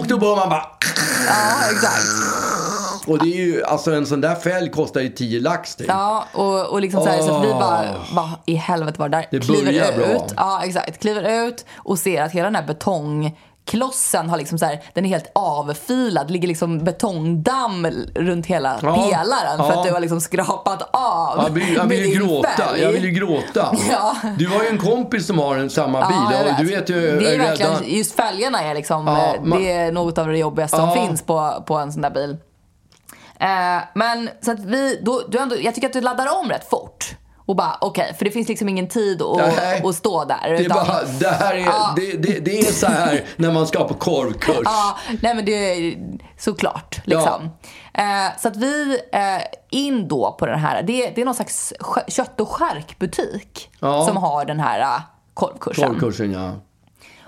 [0.00, 0.66] Och då börjar man bara...
[1.28, 3.08] Ja, exakt.
[3.08, 5.88] Och det är ju, alltså en sån där fälg kostar ju 10 lax typ.
[5.88, 9.16] Ja, och, och liksom så, här, så att vi bara, vad i helvete var det
[9.16, 9.26] där?
[9.30, 9.96] Det kliver börjar ut.
[9.96, 10.26] bra.
[10.36, 11.00] Ja, exakt.
[11.00, 12.66] Kliver ut och ser att hela den här
[13.64, 16.26] betongklossen har liksom så här, den är helt avfilad.
[16.26, 19.78] Det ligger liksom betongdamm runt hela Ja, pelaren för ja.
[19.80, 22.78] att du har liksom skrapat av Jag vill, jag vill ju gråta.
[22.78, 23.74] Jag vill ju gråta.
[23.90, 24.16] Ja.
[24.38, 26.16] Du har ju en kompis som har en samma bil.
[26.48, 29.92] Ja, du vet ju, det är verkligen, just fälgarna är liksom, eh, man- det är
[29.92, 32.36] något av det jobbigaste som finns på, på en sån där bil.
[33.40, 36.68] Eh, men så att vi, då, du ändå, jag tycker att du laddar om rätt
[36.70, 37.14] fort.
[37.46, 39.82] Och bara okej, för det finns liksom ingen tid att, Nej.
[39.84, 40.40] att stå där.
[40.42, 41.92] Det är, utan- bara, det, här är, Ja.
[41.96, 44.60] det, det, det är så här när man ska på korvkurs.
[44.64, 45.94] Ja, nej men det är
[46.38, 47.00] såklart.
[47.04, 47.50] Liksom.
[47.94, 51.72] Eh, så att vi eh, in då på den här, det, det är någon slags
[52.08, 54.06] kött och skärkbutik Ja.
[54.06, 55.00] som har den här eh,
[55.34, 55.88] korvkursen.
[55.88, 56.50] Korvkursen, ja.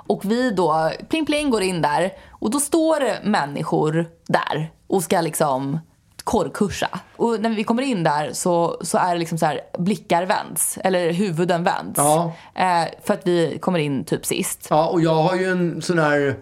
[0.07, 5.21] Och vi då, pling pling, går in där och då står människor där och ska
[5.21, 5.79] liksom
[6.25, 6.89] korvkursa.
[7.17, 10.79] Och när vi kommer in där så, så är det liksom så här blickar vänds,
[10.85, 11.93] eller huvuden vänds.
[11.97, 12.33] Ja.
[12.55, 14.67] Eh, för att vi kommer in typ sist.
[14.71, 16.37] Ja, och jag har ju en sån här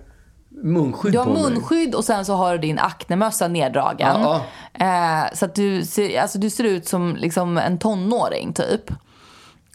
[0.63, 1.43] munskydd Du har på mig.
[1.43, 4.21] munskydd och sen så har du din aknemössa neddragen.
[4.23, 4.41] Ja,
[4.75, 8.91] Eh, så att du ser, alltså du ser ut som liksom en tonåring typ.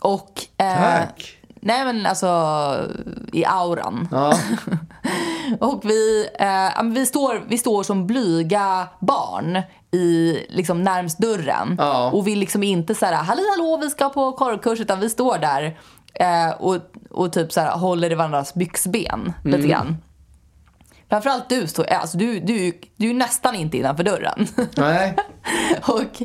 [0.02, 0.32] Och...
[0.58, 1.37] Eh, Tack.
[1.62, 2.28] Nej men alltså
[3.34, 4.08] i auran.
[4.12, 4.34] Ja.
[5.60, 11.76] Och vi, eh, vi, står, vi står som blyga barn i liksom närmst dörren.
[11.78, 12.12] Ja.
[12.12, 15.38] Och vill liksom inte så här, hallå hallå vi ska på korvkurs utan vi står
[15.38, 15.78] där
[16.13, 16.78] eh, och,
[17.12, 19.58] och typ så här, håller i varandras byxben Mm.
[19.58, 19.98] lite grann.
[21.10, 24.48] Framförallt du, står, alltså du, du, du är ju nästan inte innanför dörren.
[24.76, 25.15] Nej.
[25.82, 26.22] och,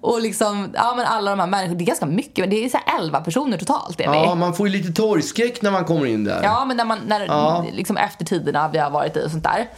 [0.00, 2.68] och liksom, ja men alla de här människorna, det är ganska mycket, men det är
[2.68, 4.16] så här 11 personer totalt är vi.
[4.16, 6.42] Ja, man får ju lite torgskräck när man kommer in där.
[6.42, 7.64] Ja, men när man, när, Ja.
[7.72, 9.68] liksom efter tiderna vi har varit i och sånt där.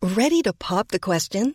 [0.00, 1.54] Ready to pop the question?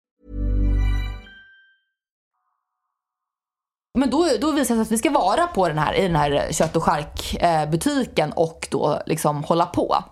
[4.01, 6.15] Men då, då visar det sig att vi ska vara på den här, i den
[6.15, 10.03] här kött och charkbutiken och då liksom hålla på.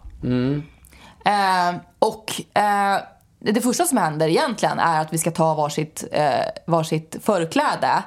[1.25, 3.01] Eh, och eh,
[3.39, 8.03] det första som händer egentligen är att vi ska ta varsitt, eh, varsitt förkläde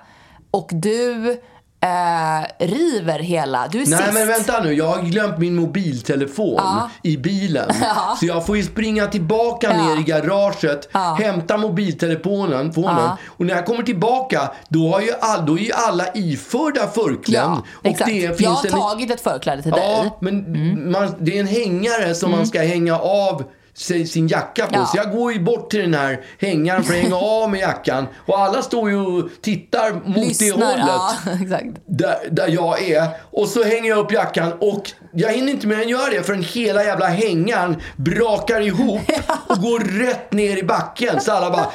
[0.50, 1.40] och du
[1.82, 4.12] eh, river hela, du är Nej sist.
[4.14, 6.60] men vänta nu, jag har glömt min mobiltelefon
[7.02, 7.70] i bilen.
[8.20, 13.10] Så jag får ju springa tillbaka ner i garaget, hämta mobiltelefonen fonen.
[13.26, 17.50] och när jag kommer tillbaka då, har ju all, då är ju alla iförda förkläden.
[17.50, 18.10] Ja, och exakt.
[18.10, 20.12] det jag finns har en, tagit ett förkläde till Ja, dig.
[20.20, 23.44] men man, det är en hängare som man ska hänga av
[23.76, 24.74] sig, sin jacka på.
[24.74, 24.86] Ja.
[24.86, 28.06] Så jag går ju bort till den här hängaren för att hänga av med jackan.
[28.26, 33.08] Och alla står ju och tittar mot det Lyssnar, hållet ja, där, där jag är.
[33.30, 36.42] Och så hänger jag upp jackan och jag hinner inte mer än göra det förrän
[36.42, 39.00] hela jävla hängaren brakar ihop
[39.46, 41.20] och går rätt ner i backen.
[41.20, 41.66] Så alla bara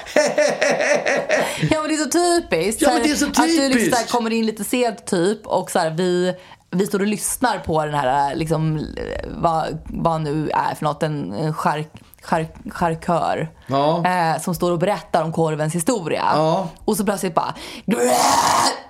[1.72, 2.82] Ja men det är så typiskt.
[2.82, 4.12] Ja, men det är så Att du liksom typiskt.
[4.12, 6.34] kommer in lite sent typ och så här, vi,
[6.71, 8.88] vi står och lyssnar på den här, liksom,
[9.27, 11.89] vad, vad nu är för något, en en chark,
[12.21, 13.49] chark, charkör.
[13.67, 14.06] Ja.
[14.06, 16.23] Eh, som står och berättar om korvens historia.
[16.34, 16.67] Ja.
[16.86, 17.53] Och så plötsligt bara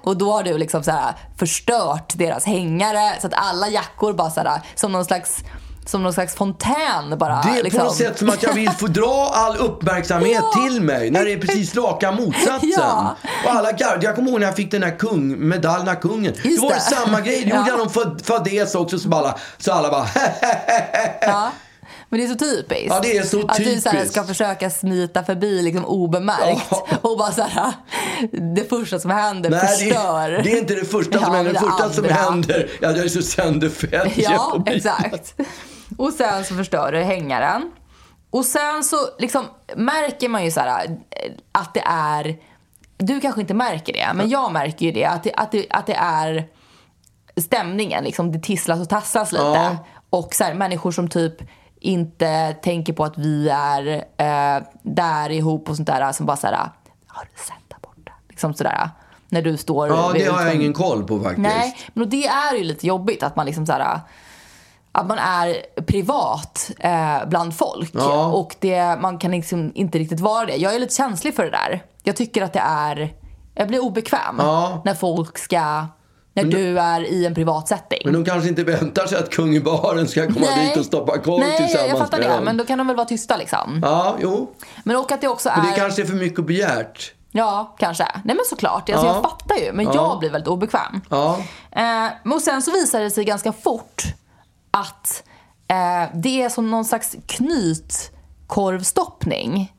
[0.04, 4.30] och då har du liksom så här förstört deras hängare så att alla jackor bara
[4.30, 4.42] så
[4.76, 5.44] som någon slags
[5.88, 7.42] som någon slags fontän bara.
[7.42, 7.80] Det är liksom.
[7.80, 10.62] på något sätt som att jag vill få dra all uppmärksamhet Ja.
[10.68, 11.12] till mig.
[11.12, 12.58] När det är precis raka motsatsen.
[12.78, 13.16] Ja.
[13.46, 14.04] Och alla garv.
[14.04, 16.34] Jag kommer ihåg när jag fick den här kung, medaljen av kungen.
[16.44, 16.96] Just Då var det det.
[16.96, 17.36] samma grej.
[17.44, 17.68] Det gjorde Ja.
[17.68, 19.00] jag någon fa- fadäs också.
[19.00, 20.08] Så alla, så alla bara
[21.22, 21.52] Ja.
[22.10, 22.86] Men det är så typiskt.
[22.90, 24.12] Ja, det är så Att du så här, typiskt.
[24.12, 26.66] ska försöka smita förbi liksom obemärkt.
[26.70, 26.88] Ja.
[27.02, 27.74] Och bara så här,
[28.56, 30.30] det första som händer Nej, det, förstör.
[30.32, 31.54] är- det är inte det första som Ja, händer.
[31.54, 32.16] Det men första som andra.
[32.16, 34.12] händer, ja, jag är så sönderfälld.
[34.16, 35.36] Ja, exakt.
[35.98, 37.72] Och sen så förstör du hängaren.
[38.30, 42.38] Och sen så liksom märker man ju så här eh, att det är...
[42.98, 45.06] Du kanske inte märker det, men jag märker ju det.
[45.06, 46.48] Att det, att det, att det är
[47.42, 48.04] stämningen.
[48.04, 49.44] Liksom, det tisslas och tasslas lite.
[49.46, 49.78] Ja.
[50.10, 51.36] Och så här, människor som typ
[51.80, 56.12] inte tänker på att vi är eh, där ihop och sånt där.
[56.12, 56.56] Som bara så här,
[57.08, 58.12] har du sett där borta?
[58.30, 58.90] Liksom sådär.
[59.30, 61.38] När du står Ja, det har jag utgång- ingen koll på faktiskt.
[61.48, 64.00] Nej, men det är ju lite jobbigt att man liksom så här,
[64.98, 67.92] att man är privat eh, bland folk.
[67.94, 68.26] Ja.
[68.26, 70.56] Och det, man kan liksom inte riktigt vara det.
[70.56, 71.84] Jag är lite känslig för det där.
[72.04, 73.14] Jag tycker att det är...
[73.56, 74.82] Jag blir obekväm Ja.
[74.86, 75.86] när folk ska...
[76.34, 78.02] När du är i en privat setting.
[78.06, 80.68] Men de kanske inte väntar sig att kung i baren ska komma Nej.
[80.68, 82.36] dit och stoppa korv Nej, tillsammans jag fattar med det.
[82.36, 82.44] dem.
[82.44, 83.80] Men då kan de väl vara tysta liksom.
[83.84, 84.52] Ja, jo.
[84.84, 85.58] Men och att det också är...
[85.58, 87.14] Men det kanske är för mycket begärt.
[87.32, 88.04] Ja, kanske.
[88.24, 88.90] Nej men såklart.
[88.90, 89.14] Alltså, Ja.
[89.14, 89.74] Jag fattar ju.
[89.74, 89.92] Men Ja.
[89.94, 91.02] jag blir väldigt obekväm.
[91.10, 91.38] Ja.
[91.72, 91.82] Eh,
[92.24, 94.04] men och sen så visar det sig ganska fort
[94.80, 95.24] att
[95.68, 99.74] eh, det är som någon slags knytkorvstoppning.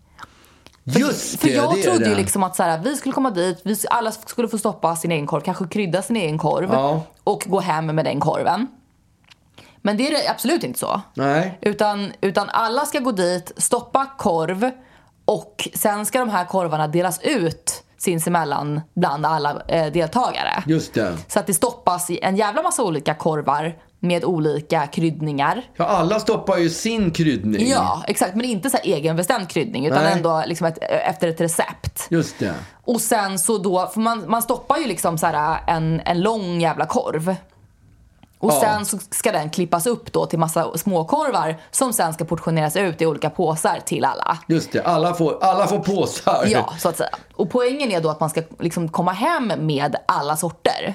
[0.85, 2.11] Just För det, jag det trodde det.
[2.11, 5.13] ju liksom att så här, vi skulle komma dit, vi, alla skulle få stoppa sin
[5.13, 7.03] egen korv, kanske krydda sin egen korv Ja.
[7.25, 8.67] och gå hem med den korven.
[9.83, 11.01] Men det är det absolut inte så.
[11.15, 11.59] Nej.
[11.63, 14.71] Utan, utan alla ska gå dit, stoppa korv
[15.25, 20.63] och sen ska de här korvarna delas ut sinsemellan bland alla eh, deltagare.
[20.67, 21.17] Just det.
[21.29, 25.63] Så att det stoppas i en jävla massa olika korvar med olika kryddningar.
[25.77, 27.69] Ja, alla stoppar ju sin kryddning.
[27.69, 28.35] Ja, exakt.
[28.35, 30.13] Men inte så här egenbestämd kryddning utan Nej.
[30.13, 32.07] ändå liksom ett, efter ett recept.
[32.11, 32.55] Just det.
[32.85, 36.61] Och sen så då, för man, man stoppar ju liksom så här en, en lång
[36.61, 37.37] jävla korv.
[38.41, 38.61] Och Ja.
[38.61, 43.03] sen så ska den klippas upp då till massa småkorvar som sen ska portioneras ut
[43.03, 44.39] i olika påsar till alla.
[44.49, 46.45] Just det, alla får, alla får påsar.
[46.47, 47.11] Ja, så att säga.
[47.35, 50.95] Och poängen är då att man ska liksom komma hem med alla sorter.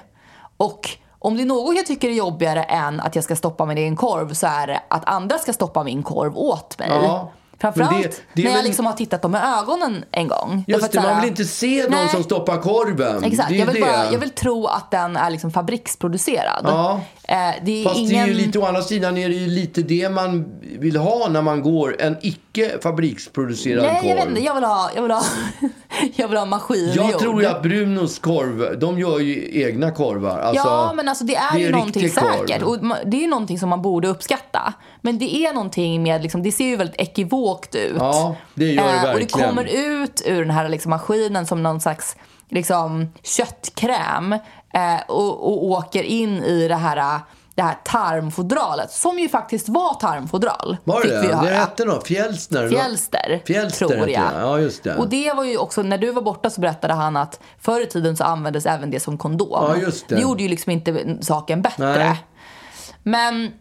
[0.57, 0.89] Och
[1.23, 3.95] om det är något jag tycker är jobbigare än att jag ska stoppa min egen
[3.95, 6.89] korv så är det att andra ska stoppa min korv åt mig.
[6.91, 7.31] Ja,
[7.63, 10.65] Framförallt men det- det är när jag liksom har tittat dem med ögonen en gång.
[10.67, 12.10] Just det, man vill inte se någon Nej.
[12.10, 13.23] som stoppar korven.
[13.23, 16.62] Exakt, jag vill, bara, jag vill tro att den är liksom fabriksproducerad.
[16.63, 17.02] Ja.
[17.28, 18.10] Eh, det är Fast ingen...
[18.13, 21.28] det är ju lite, å andra sidan är det ju lite det man vill ha
[21.30, 24.10] när man går en icke fabriksproducerad Nej, korv.
[24.10, 24.41] jag vet inte.
[24.41, 25.23] Jag vill ha, jag vill ha,
[26.15, 27.10] jag vill ha maskingjord.
[27.12, 30.39] Jag tror ju att Brunos korv, de gör ju egna korvar.
[30.39, 32.62] Alltså, ja, men alltså det är det ju är någonting säkert.
[32.62, 34.73] Och det är ju någonting som man borde uppskatta.
[35.02, 37.95] Men det är någonting med, liksom, det ser ju väldigt ekivokt ut.
[37.99, 39.49] Ja, det gör det Eh, Och det verkligen.
[39.49, 42.15] kommer ut ur den här liksom, maskinen som någon slags
[42.49, 44.33] liksom, köttkräm.
[44.73, 47.19] Eh, och, och åker in i det här,
[47.55, 48.91] det här tarmfodralet.
[48.91, 50.77] Som ju faktiskt var tarmfodral.
[50.83, 51.35] Var fick det vi ju det?
[51.37, 51.49] höra.
[51.49, 52.07] Det hette något?
[52.07, 52.69] Fjällster?
[52.69, 54.29] Fjällster, Fjällster tror jag.
[54.33, 54.95] Ja, just det.
[54.95, 57.85] Och det var ju också, när du var borta så berättade han att förr i
[57.85, 59.49] tiden så användes även det som kondom.
[59.51, 60.15] Ja, just det.
[60.15, 61.97] det gjorde ju liksom inte saken bättre.
[61.97, 62.23] Nej.
[63.03, 63.51] Men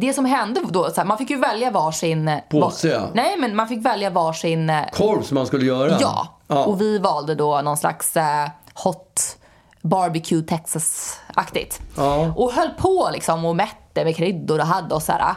[0.00, 2.40] det som hände då, så här, man fick ju välja varsin...
[2.48, 3.10] Påse, ja.
[3.14, 4.70] Nej, men man fick välja varsin...
[4.70, 5.96] eh, Korv som man skulle göra?
[6.00, 6.38] Ja.
[6.46, 6.64] ja.
[6.64, 9.36] Och vi valde då någon slags eh, hot
[9.82, 11.80] barbecue Texas-aktigt.
[11.96, 12.32] Ja.
[12.36, 15.34] Och höll på liksom och mätte med kryddor och hade och så här.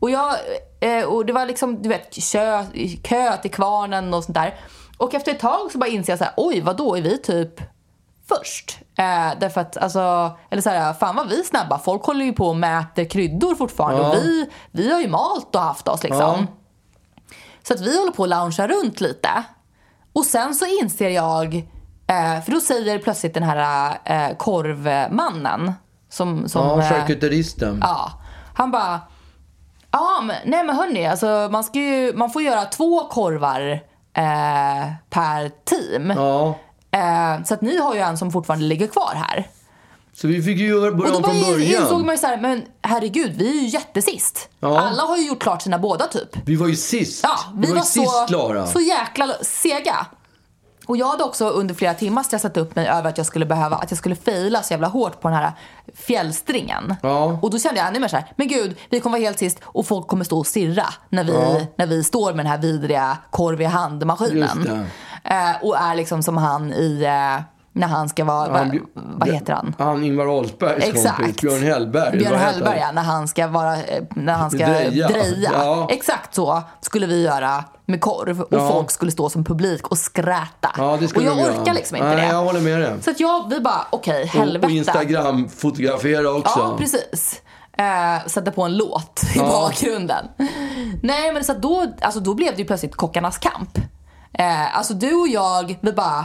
[0.00, 0.34] Och, jag,
[0.80, 2.64] eh, och det var liksom, du vet, kö,
[3.02, 4.54] kö till kvarnen och sånt där.
[4.98, 7.18] Och efter ett tag så bara inser jag så här, oj, vad då är vi
[7.18, 7.60] typ
[8.28, 8.78] först?
[8.98, 11.78] Eh, därför att, alltså, eller så här, fan vad vi är snabba.
[11.78, 14.02] Folk håller ju på och mäter kryddor fortfarande.
[14.02, 14.08] Ja.
[14.08, 16.20] Och vi, vi har ju malt och haft oss liksom.
[16.20, 16.46] Ja.
[17.62, 19.28] Så att vi håller på att loungea runt lite.
[20.12, 21.54] Och sen så inser jag,
[22.06, 25.72] eh, för då säger plötsligt den här eh, korvmannen
[26.08, 26.48] som...
[26.48, 27.78] som Ja, eh, charkuteristen.
[27.82, 28.12] Ja.
[28.54, 29.00] Han bara,
[29.90, 33.70] ja men, nej men hörni, alltså, man, ska ju, man får göra två korvar
[34.14, 36.10] eh, per team.
[36.10, 36.54] Ja.
[36.90, 39.48] Eh, så att ni har ju en som fortfarande ligger kvar här.
[40.14, 41.82] Så vi fick ju göra- börja Och om då från början.
[41.82, 44.48] insåg man ju såhär, men herregud, vi är ju jättesist.
[44.60, 44.80] Ja.
[44.80, 46.28] Alla har ju gjort klart sina båda typ.
[46.44, 47.20] Vi var ju sist.
[47.22, 48.66] Ja, vi var, var, ju sist så, klara.
[48.66, 50.06] så jäkla sega.
[50.86, 53.76] Och jag hade också under flera timmar stressat upp mig över att jag skulle behöva,
[53.76, 55.52] att jag skulle faila så jävla hårt på den här
[55.94, 56.94] fjällstringen.
[57.02, 57.38] Ja.
[57.42, 59.86] Och då kände jag ännu mer såhär, men gud, vi kommer vara helt sist och
[59.86, 63.60] folk kommer stå och stirra när vi, när vi står med den här vidriga korv
[63.60, 64.86] i hand-maskinen.
[65.30, 69.28] Eh, och är liksom som han i, eh, när han ska vara, Han blir- vad
[69.28, 69.74] heter han?
[69.78, 71.16] Han Ingvar Ahlsbergs Exakt.
[71.16, 72.18] kompis, Björn Hellberg.
[72.18, 75.08] Björn Hellberg, ja, när han ska, vara, eh, när han ska Dreja.
[75.08, 75.50] dreja.
[75.52, 75.86] Ja.
[75.90, 78.40] Exakt så skulle vi göra med korv.
[78.40, 78.68] Och Ja.
[78.72, 80.70] folk skulle stå som publik och skräta.
[80.76, 81.72] Ja, och jag orkar göra.
[81.72, 82.26] liksom inte Nej, det.
[82.26, 82.94] jag håller med dig.
[83.02, 84.66] Så att jag, vi bara, okej, Och, helvete.
[84.66, 86.58] och Instagram-fotografera också.
[86.60, 87.42] Ja, precis.
[87.78, 89.42] Eh, sätta på en låt i Ja.
[89.46, 90.26] bakgrunden.
[91.02, 93.78] Nej, men så då, alltså, då blev det ju plötsligt kockarnas kamp.
[94.38, 96.20] Eh, alltså du och jag, vi bara,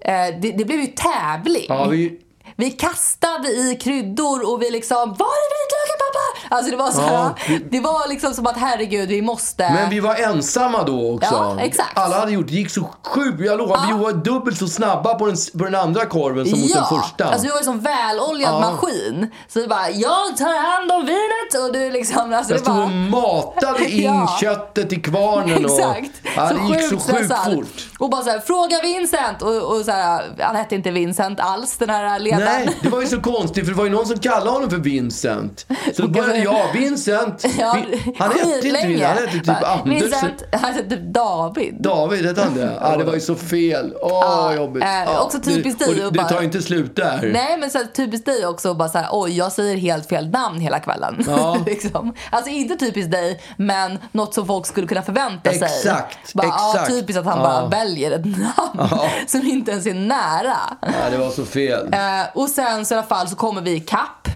[0.00, 1.66] eh, det, det blev ju tävling.
[1.68, 2.20] Ja, vi,
[2.58, 6.56] vi kastade i kryddor och vi liksom, var är vitlöken pappa?
[6.56, 9.70] Alltså det var så här, Ja, det var liksom som att herregud vi måste.
[9.70, 11.34] men vi var ensamma då också.
[11.34, 11.98] Ja, exakt.
[11.98, 13.40] Alla hade gjort, det gick så sjukt.
[13.40, 16.68] Jag lovar, vi var dubbelt så snabba på den, på den andra korven som mot
[16.70, 17.24] ja, den första.
[17.24, 18.60] alltså vi var ju som väloljad Ja.
[18.60, 19.30] maskin.
[19.48, 22.74] Så vi bara, jag tar hand om vinet och du liksom, alltså jag det stod
[22.74, 22.84] bara...
[22.84, 24.36] och matade in Ja.
[24.40, 25.64] köttet i kvarnen.
[25.64, 26.10] Och, Exakt.
[26.36, 27.88] Ja, det gick så sjukt fort.
[27.98, 29.42] Och bara så här, fråga Vincent.
[29.42, 32.45] Och, och så här, han hette inte Vincent alls, den här ledaren.
[32.46, 34.76] Nej, det var ju så konstigt för det var ju någon som kallade honom för
[34.76, 35.66] Vincent.
[35.96, 37.44] Så då började jag, Vincent.
[37.58, 37.76] Ja,
[38.18, 38.86] han hette inte.
[38.86, 40.02] Vincent, han hette typ Anders.
[40.02, 41.74] Vincent, han hette typ David.
[41.80, 42.72] David hette han det?
[42.80, 43.94] Ja, det var ju så fel.
[44.02, 44.82] Åh, jobbigt.
[44.82, 47.30] eh, Ja, också typiskt dig det, och det tar inte slut där.
[47.32, 50.60] Nej men så typiskt dig också bara så här, oj jag säger helt fel namn
[50.60, 51.24] hela kvällen.
[51.26, 51.56] Ja.
[51.66, 52.14] liksom.
[52.30, 55.62] Alltså inte typiskt dig men något som folk skulle kunna förvänta sig.
[55.62, 56.90] Exakt, Bara, Ja, exakt.
[56.90, 57.44] typiskt att han Ja.
[57.44, 58.88] bara väljer ett namn
[59.26, 60.56] som inte ens är nära.
[60.80, 61.88] Ja, det var så fel.
[61.92, 61.98] Eh,
[62.36, 64.28] och sen så i alla fall så kommer vi i kapp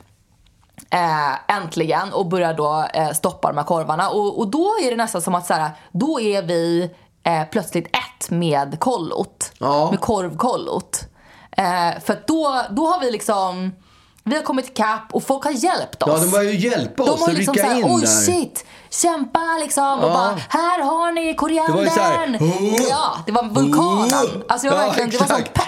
[0.90, 4.08] eh, äntligen och börjar då eh, stoppa de här korvarna.
[4.10, 6.90] Och, och då är det nästan som att så här, då är vi
[7.22, 9.52] eh, plötsligt ett med kollot.
[9.58, 9.90] Ja.
[9.90, 11.00] Med korvkollot.
[12.04, 13.72] För då, då har vi liksom,
[14.24, 16.08] vi har kommit ikapp och folk har hjälpt oss.
[16.12, 18.06] Ja, de började ju hjälpa De oss har att liksom såhär, oj där.
[18.06, 19.98] shit, kämpa liksom.
[20.00, 20.12] Och Ja.
[20.12, 21.76] bara, här har ni koriandern.
[21.76, 24.42] Det var ju så här, "Åh!" ja, det var vulkanen.
[24.48, 25.54] Alltså det var Ja, verkligen, det var sån exakt.
[25.54, 25.64] pepp.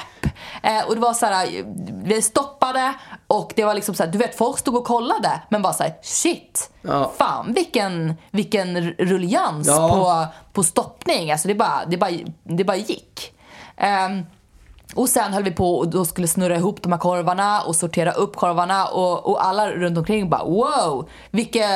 [0.62, 1.64] Eh, och det var så här,
[2.05, 2.94] vi stoppade
[3.27, 5.83] och det var liksom så här, du vet folk stod och kollade men bara så
[5.83, 6.71] här, shit.
[6.83, 7.13] Ja.
[7.19, 9.88] Fan vilken, vilken rullians Ja.
[9.88, 11.33] på, på stoppning.
[11.33, 12.10] Alltså det bara, det bara,
[12.42, 13.33] det bara gick.
[13.77, 14.23] Ehm,
[14.94, 18.13] och sen höll vi på och då skulle snurra ihop de här korvarna och sortera
[18.13, 21.67] upp korvarna och, och alla runt omkring bara wow, vilka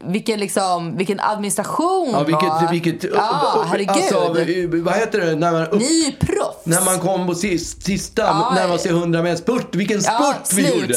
[0.00, 3.90] vilken, liksom, vilken administration Ja, vilket, vilket, ja, herregud.
[3.90, 4.28] Alltså,
[4.82, 5.34] vad heter det?
[5.36, 6.64] När man, upp, Ni är ju proffs.
[6.66, 9.74] när man kom på sist, sista, Ja, när man ser 100 meter spurt.
[9.74, 10.94] Vilken spurt ja, vi gjorde.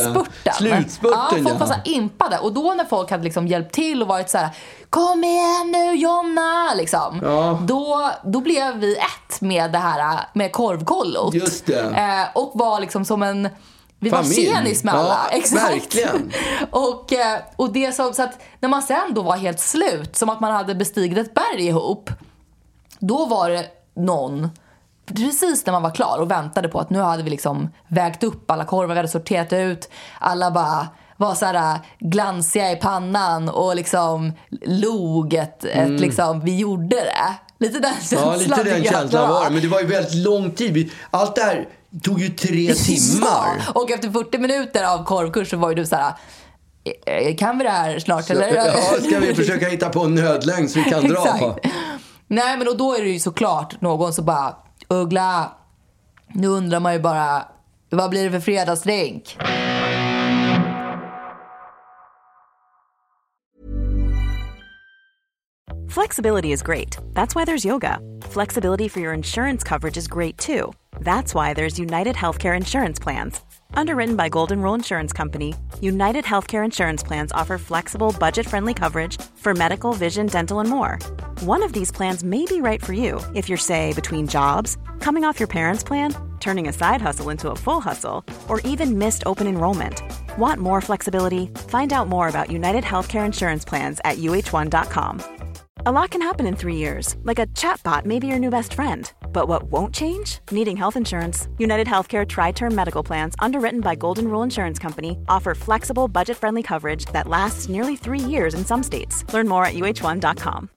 [0.57, 1.43] slutspurten.
[1.43, 1.43] Ja.
[1.43, 2.37] Folk var så impade.
[2.39, 4.49] Och då när folk hade liksom hjälpt till och varit så här:
[4.89, 6.73] Kom igen nu Jonna!
[6.77, 7.19] Liksom.
[7.23, 7.59] Ja.
[7.67, 11.33] Då, då blev vi ett med det här med korvkollot.
[11.33, 11.79] Just det.
[11.79, 13.49] Eh, och var liksom som en
[13.99, 14.47] vi Familj.
[14.47, 15.27] var tjenis med alla.
[15.31, 15.63] Ja, Exakt.
[15.63, 16.31] verkligen.
[16.71, 20.29] och, eh, och det som, så att när man sen då var helt slut, som
[20.29, 22.09] att man hade bestigit ett berg ihop.
[22.99, 24.49] Då var det någon,
[25.05, 28.51] precis när man var klar och väntade på att nu hade vi liksom vägt upp
[28.51, 29.89] alla korvar, vi hade sorterat ut.
[30.19, 30.87] Alla bara
[31.17, 36.95] var så här äh, glansiga i pannan och liksom log ett, ett liksom, vi gjorde
[36.95, 37.35] det.
[37.65, 38.23] Lite den känslan.
[38.23, 38.49] Mm.
[38.49, 39.51] Ja, lite den känslan var det.
[39.51, 40.91] Men det var ju väldigt lång tid.
[41.09, 41.67] Allt det här
[42.03, 43.27] tog ju tre timmar.
[43.65, 46.13] Ja, och efter 40 minuter av korvkurs så var ju du så här.
[47.05, 48.55] "Eh, Kan vi det här snart eller?
[48.55, 48.71] Ja,
[49.07, 51.25] ska vi försöka hitta på en nödlängd så vi kan dra?
[51.35, 51.65] Exakt.
[52.27, 54.55] Nej men och då är det ju såklart någon som bara
[54.87, 55.51] Uggla,
[56.33, 57.43] nu undrar man ju bara
[57.89, 59.37] vad blir det för fredagsdrink?
[65.89, 66.97] Flexibility is great.
[67.13, 67.99] That's why there's yoga.
[68.21, 70.71] Flexibility for your insurance coverage is great too.
[70.97, 73.39] That's why there's United Healthcare Insurance Plans.
[73.73, 79.21] Underwritten by Golden Rule Insurance Company, United Healthcare Insurance Plans offer flexible, budget friendly coverage
[79.35, 80.99] for medical, vision, dental, and more.
[81.41, 85.23] One of these plans may be right for you if you're, say, between jobs, coming
[85.23, 89.23] off your parents' plan, turning a side hustle into a full hustle, or even missed
[89.25, 90.01] open enrollment.
[90.37, 91.47] Want more flexibility?
[91.67, 95.21] Find out more about United Healthcare Insurance Plans at uh1.com.
[95.85, 98.73] A lot can happen in three years, like a chatbot may be your new best
[98.73, 99.09] friend.
[99.33, 100.39] But what won't change?
[100.51, 101.47] Needing health insurance.
[101.57, 106.37] United Healthcare Tri Term Medical Plans, underwritten by Golden Rule Insurance Company, offer flexible, budget
[106.37, 109.25] friendly coverage that lasts nearly three years in some states.
[109.33, 110.69] Learn more at uh1.com.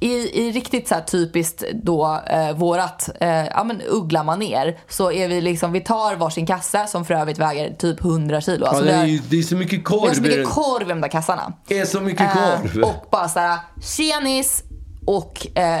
[0.00, 5.28] I, i riktigt så här typiskt då eh, vårat eh, ja, men uggla-manér så är
[5.28, 8.64] vi liksom, vi tar varsin kasse som för övrigt väger typ 100 kilo.
[8.64, 10.00] Ja, Alltså det, vi är har- ju, det är så mycket korv.
[10.08, 11.52] har så i mycket korv i de där kassarna.
[11.68, 12.82] Det är så mycket korv.
[12.82, 14.62] Eh, och bara såhär, tjenis
[15.08, 15.80] och eh,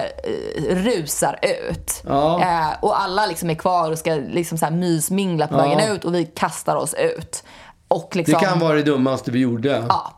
[0.70, 2.02] rusar ut.
[2.06, 2.40] Ja.
[2.42, 5.58] Eh, och alla liksom är kvar och ska liksom så här mysmingla på Ja.
[5.62, 7.44] vägen ut och vi kastar oss ut.
[7.88, 9.84] Och Det liksom, kan vara det dummaste vi gjorde.
[9.88, 10.12] Ja.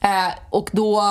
[0.00, 1.02] Eh, och då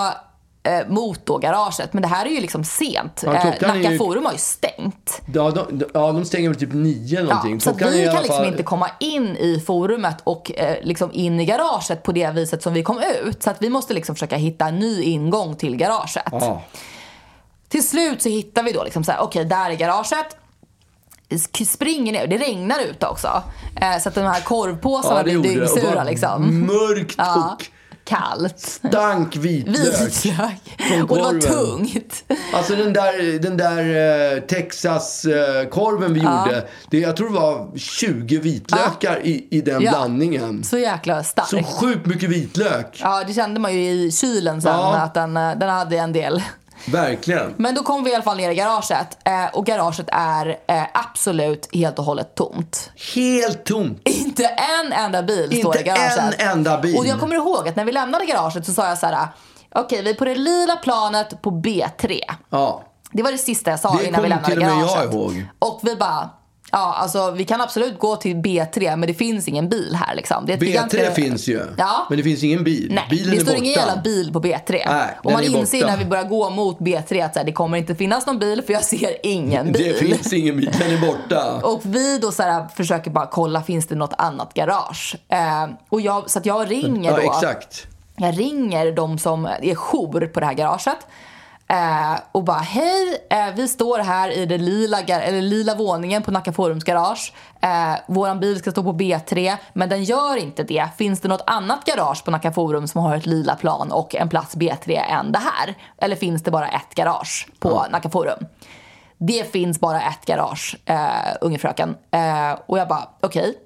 [0.64, 1.94] eh, mot då garaget.
[1.94, 3.22] Men det här är ju liksom sent.
[3.26, 5.22] Ja, eh, Nacka ju- Forum har ju stängt.
[5.34, 7.54] Ja, de, ja, de stänger väl typ nio någonting.
[7.54, 11.40] Ja, så vi kan liksom fall- inte komma in i forumet och eh, liksom in
[11.40, 13.44] i garaget på det viset som vi kom ut.
[13.44, 16.24] Så att vi måste liksom försöka hitta en ny ingång till garaget.
[16.32, 16.62] Ja.
[17.70, 20.38] Till slut så hittar vi då liksom så här, okej där är garaget.
[21.68, 23.44] Springer ner, det regnar ute också.
[23.82, 26.60] Eh, så att de här korvpåsarna Ja, blir dyngsura liksom.
[26.66, 27.66] Mörkt Ja, och
[28.04, 28.60] kallt.
[28.60, 30.02] stank vitlök.
[30.02, 31.10] Vitlök.
[31.10, 32.24] Och det var tungt.
[32.54, 36.68] Alltså den där, den där eh, Texas-korven vi gjorde.
[36.90, 39.92] Det, jag tror det var 20 vitlökar i, i den Ja.
[39.92, 40.64] blandningen.
[40.64, 41.48] Så jäkla stark.
[41.48, 43.00] Så sjukt mycket vitlök.
[43.02, 44.96] Ja, det kände man ju i kylen sen Ja.
[44.96, 46.44] att den, eh, den hade en del.
[46.88, 47.54] Verkligen.
[47.58, 50.84] Men då kom vi i alla fall ner i garaget eh, och garaget är eh,
[50.94, 52.92] absolut helt och hållet tomt.
[53.16, 54.02] Helt tomt.
[54.10, 56.40] Inte en enda bil står Inte i garaget.
[56.40, 56.98] en enda bil.
[56.98, 59.28] Och jag kommer ihåg att när vi lämnade garaget så sa jag så här.
[59.76, 62.20] Okej, vi är på det lila planet på B3.
[62.50, 62.84] Ja.
[63.12, 65.14] Det var det sista jag sa Det innan vi kommer lämnade till och med garaget.
[65.14, 65.46] jag ihåg.
[65.60, 66.30] Och vi bara,
[66.76, 70.46] ja alltså vi kan absolut gå till B3 men det finns ingen bil här liksom.
[70.46, 71.62] Det är ett B3 gigantiskt- finns ju.
[71.78, 72.06] Ja.
[72.10, 72.88] Men det finns ingen bil.
[72.96, 73.58] Nej, Bilen det är står borta.
[73.66, 74.62] ingen jävla bil på B3.
[74.88, 75.92] Nej, och man inser borta.
[75.92, 78.74] när vi börjar gå mot B3 att här, det kommer inte finnas någon bil för
[78.74, 79.96] jag ser ingen bil.
[80.00, 80.72] Det finns ingen bil.
[80.80, 81.60] Den är borta.
[81.64, 85.16] Och vi då så här, försöker bara kolla, finns det något annat garage?
[85.30, 87.22] Eh, och jag, så att jag ringer Ja, då.
[87.34, 87.88] exakt.
[88.18, 90.98] Jag ringer de som är jour på det här garaget.
[91.68, 96.32] Eh, och bara hej, eh, vi står här i den lila, eller lila våningen på
[96.32, 97.34] Nacka Forums garage.
[97.62, 100.88] Eh, våran bil ska stå på B3 men den gör inte det.
[100.98, 104.30] Finns det något annat garage på Nacka Forum som har ett lila plan och en
[104.30, 105.76] plats B3 än det här?
[105.98, 108.46] Eller finns det bara ett garage på Nacka Forum?
[109.18, 111.96] Det finns bara ett garage, eh, unge fröken.
[112.12, 113.58] Eh, och jag bara okej.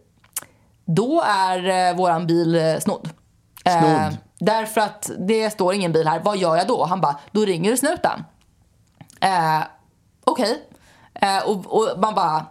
[0.85, 3.09] Då är eh, våran bil eh, snodd.
[3.63, 4.17] Snodd.
[4.39, 6.19] Därför att det står ingen bil här.
[6.19, 6.85] Vad gör jag då?
[6.85, 8.23] Han bara, då ringer du snuten.
[9.21, 9.61] Eh,
[10.25, 10.65] Okej.
[11.13, 12.45] Eh, och, och man bara,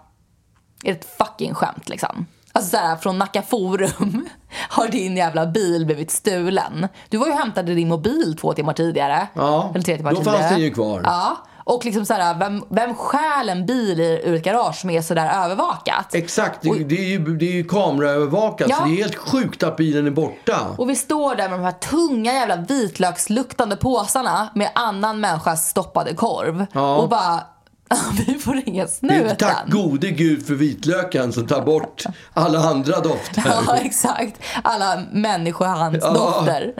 [0.84, 2.26] är det ett fucking skämt liksom?
[2.52, 4.28] Alltså såhär, från Nacka Forum
[4.68, 6.88] har din jävla bil blivit stulen.
[7.08, 9.28] Du var ju och hämtade din mobil två timmar tidigare.
[9.34, 10.50] Ja, Eller tre timmar då fanns tidigare.
[10.54, 11.00] den ju kvar.
[11.04, 11.36] Ja.
[11.68, 15.44] Och liksom så här, vem, vem stjäl en bil ur ett garage som är sådär
[15.44, 16.14] övervakat?
[16.14, 18.70] Exakt, det, det, är ju, det är ju kameraövervakat.
[18.70, 18.76] Ja.
[18.76, 20.66] Så det är helt sjukt att bilen är borta.
[20.78, 26.14] Och vi står där med de här tunga jävla vitlöksluktande påsarna med annan människas stoppade
[26.14, 26.66] korv.
[26.72, 26.96] Ja.
[26.96, 27.40] Och bara,
[28.26, 29.36] vi får ringa snuten.
[29.36, 33.42] tack gode gud för vitlöken som tar bort alla andra dofter.
[33.66, 34.42] Ja, exakt.
[34.62, 36.74] Alla människohandsdofter.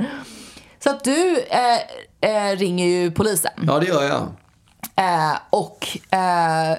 [0.85, 3.53] Så att du eh, eh, ringer ju polisen.
[3.67, 4.29] Ja, det gör jag.
[4.99, 5.89] Eh, och
[6.19, 6.79] eh,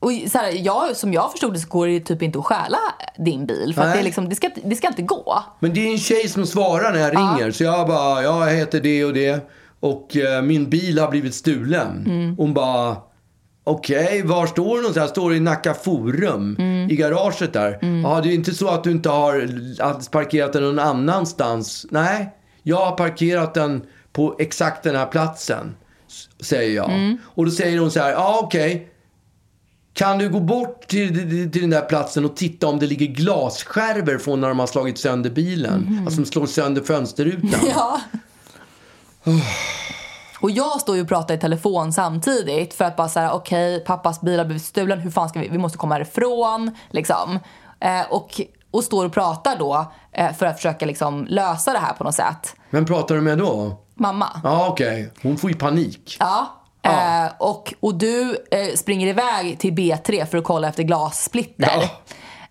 [0.00, 2.78] och så här, jag, som jag förstod det så går det typ inte att stjäla
[3.18, 3.74] din bil.
[3.74, 5.44] För det, är liksom, det, ska, det ska inte gå.
[5.60, 7.50] Men det är en tjej som svarar när jag ringer.
[7.50, 9.50] Så jag bara, jag heter det och det.
[9.80, 12.04] Och eh, min bil har blivit stulen.
[12.06, 12.36] Mm.
[12.36, 12.96] Hon bara,
[13.64, 14.96] okej, var står du någonstans?
[14.96, 16.56] Jag står i Nacka Forum.
[16.58, 16.90] Mm.
[16.90, 17.78] I garaget där.
[18.04, 21.86] Ja, det är inte så att du inte har parkerat den någon annanstans.
[21.90, 22.30] Nej,
[22.62, 25.74] jag har parkerat den på exakt den här platsen.
[26.40, 26.90] Säger jag.
[26.90, 27.18] Mm.
[27.24, 28.86] Och då säger hon så här, ja okej.
[29.92, 31.08] Kan du gå bort till,
[31.52, 34.98] till den där platsen och titta om det ligger glasskärvor från när de har slagit
[34.98, 36.02] sönder bilen?
[36.06, 37.60] Alltså de slår sönder fönsterrutan.
[37.74, 38.00] Ja.
[40.40, 44.20] Och jag står ju och pratar i telefon samtidigt för att bara säga okej, pappas
[44.20, 47.38] bil har blivit stulen, hur fan ska vi, vi måste komma härifrån, liksom.
[47.80, 48.40] Eh, och,
[48.70, 52.14] och står och pratar då eh, för att försöka liksom lösa det här på något
[52.14, 52.56] sätt.
[52.70, 53.78] Vem pratar du med då?
[54.00, 54.40] Mamma.
[54.44, 55.12] Ja, okej.
[55.22, 56.16] Hon får ju panik.
[56.20, 56.56] Ja.
[56.82, 61.82] Eh, och, och du eh, springer iväg till B3 för att kolla efter glassplitter.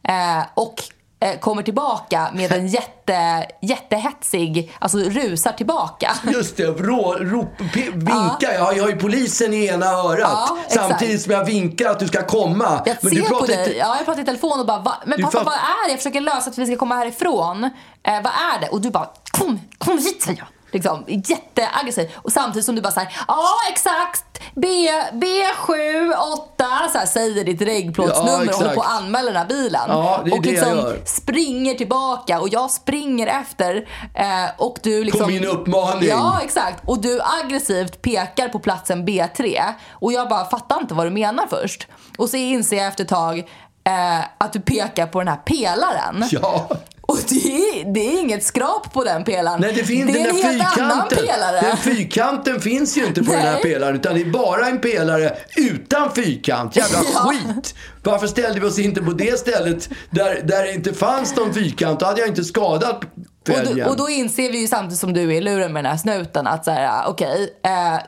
[0.04, 0.76] Eh, och
[1.20, 6.12] eh, kommer tillbaka med en jätte, jättehetsig, alltså rusar tillbaka.
[6.34, 7.62] Just det, rå, rop,
[7.94, 8.54] vinka.
[8.54, 10.20] Jag, har, jag har ju polisen i ena örat.
[10.32, 12.82] Ja, samtidigt som jag vinkar att du ska komma.
[12.86, 14.80] Jag Men ser du på pratar dig, inte- ja, jag pratar i telefon och bara,
[14.80, 14.94] Va?
[15.06, 15.92] men pappa fatt- vad är det?
[15.92, 17.64] Jag försöker lösa att vi ska komma härifrån.
[18.04, 18.68] Eh, vad är det?
[18.68, 20.48] Och du bara, kom, kom hit säger jag.
[20.72, 22.10] Liksom, jätteaggressiv.
[22.16, 24.68] Och samtidigt som du bara säger ja exakt, B,
[25.12, 29.46] B7, 8, så här, säger ditt Ja, regplåtsnummer och håller på att anmäla den här
[29.46, 29.82] bilen.
[29.88, 33.88] Ja, och liksom springer tillbaka och jag springer efter.
[34.14, 34.26] Eh,
[34.58, 36.10] och du liksom, min uppmaning.
[36.10, 36.84] Ja, exakt.
[36.86, 39.74] Och du aggressivt pekar på platsen B3.
[39.92, 41.88] Och jag bara fattar inte vad du menar först.
[42.18, 43.40] Och så inser jag efter ett tag
[43.84, 46.26] eh, att du pekar på den här pelaren.
[46.32, 46.70] Ja.
[47.10, 49.62] Och det är, det är inget skrap på den pelaren.
[49.62, 51.62] Nej, det finns det är en helt annan pelare.
[51.62, 53.62] Den fyrkanten finns ju inte på den här Nej.
[53.62, 53.96] pelaren.
[53.96, 56.76] Utan det är bara en pelare utan fyrkant.
[56.76, 57.20] Jävla Ja.
[57.20, 57.76] skit!
[58.04, 62.00] Varför ställde vi oss inte på det stället där, där det inte fanns någon fyrkant?
[62.00, 63.04] Då hade jag inte skadat
[63.50, 65.92] Och då, och då inser vi ju samtidigt som du är i luren med den
[65.92, 68.00] här snuten att så här, okej, eh,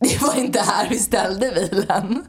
[0.10, 2.24] det var inte här vi ställde bilen.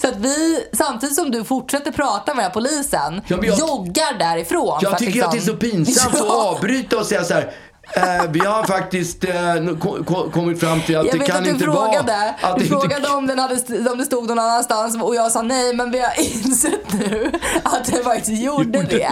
[0.00, 4.18] Så att vi, samtidigt som du fortsätter prata med den här polisen, Ja, jag- joggar
[4.18, 4.78] därifrån.
[4.82, 7.52] Jag tycker att det är så liksom- pinsamt att avbryta och säga så här.
[7.96, 9.32] Eh, vi har faktiskt eh,
[9.80, 12.52] ko- ko- kommit fram till att Jag det kan att du inte frågade, vara...
[12.52, 13.54] Att du frågade inte, om, den hade,
[13.90, 17.32] om det stod någon annanstans och jag sa nej men vi har insett nu
[17.62, 19.10] att det faktiskt gjorde det.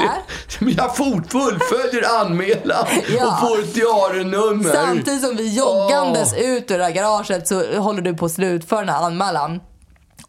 [0.58, 2.86] Men jag fort fullföljer anmälan
[3.18, 3.26] Ja.
[3.42, 4.72] och får ett diarienummer.
[4.74, 8.80] Samtidigt som vi joggandes ut ur det här garaget så håller du på att slutföra
[8.80, 9.60] den här anmälan.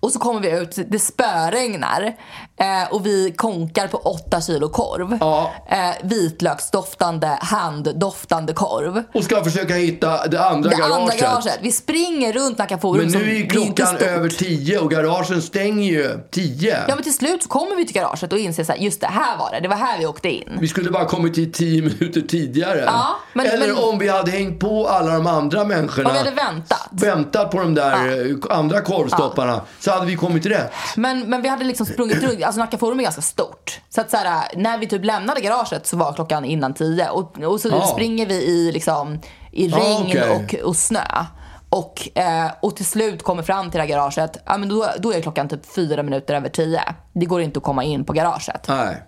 [0.08, 2.16] Och så kommer vi ut, det spöregnar
[2.58, 5.18] eh, och vi konkar på 8 kilo korv.
[5.22, 5.51] Ja.
[5.70, 9.03] Eh, vitlöksdoftande, handdoftande korv.
[9.14, 10.97] Och ska försöka hitta det andra Det garaget.
[10.99, 11.60] andra garaget.
[11.62, 13.12] Vi springer runt Nacka Forum.
[13.12, 16.78] Men nu är klockan över tio och garagen stänger ju tio.
[16.88, 19.08] Ja men till slut så kommer vi till garaget och inser så här, just det
[19.08, 20.58] här var det, det var här vi åkte in.
[20.62, 22.84] Vi skulle bara kommit hit tio minuter tidigare.
[22.86, 26.10] Ja, men- Eller men- om vi hade hängt på alla de andra människorna.
[26.10, 26.88] Om vi hade väntat.
[26.91, 29.62] Väntat på de där eh, andra korvstopparna.
[29.80, 30.72] Så hade vi kommit rätt.
[30.95, 33.82] Men, men vi hade liksom sprungit runt, alltså Nacka Forum är ganska stort.
[33.89, 37.10] Så att så här, när vi typ lämnade garaget så var klockan innan tio.
[37.10, 37.82] Och, och så Ja.
[37.82, 39.20] springer vi i, liksom,
[39.52, 40.62] i regn okej.
[40.64, 41.26] och, och snö.
[41.70, 45.14] Och, eh, och till slut kommer fram till det här garaget, ja, men då, då
[45.14, 46.82] är klockan typ fyra minuter över tio.
[47.14, 48.66] Det går inte att komma in på garaget.
[48.68, 49.04] Nej.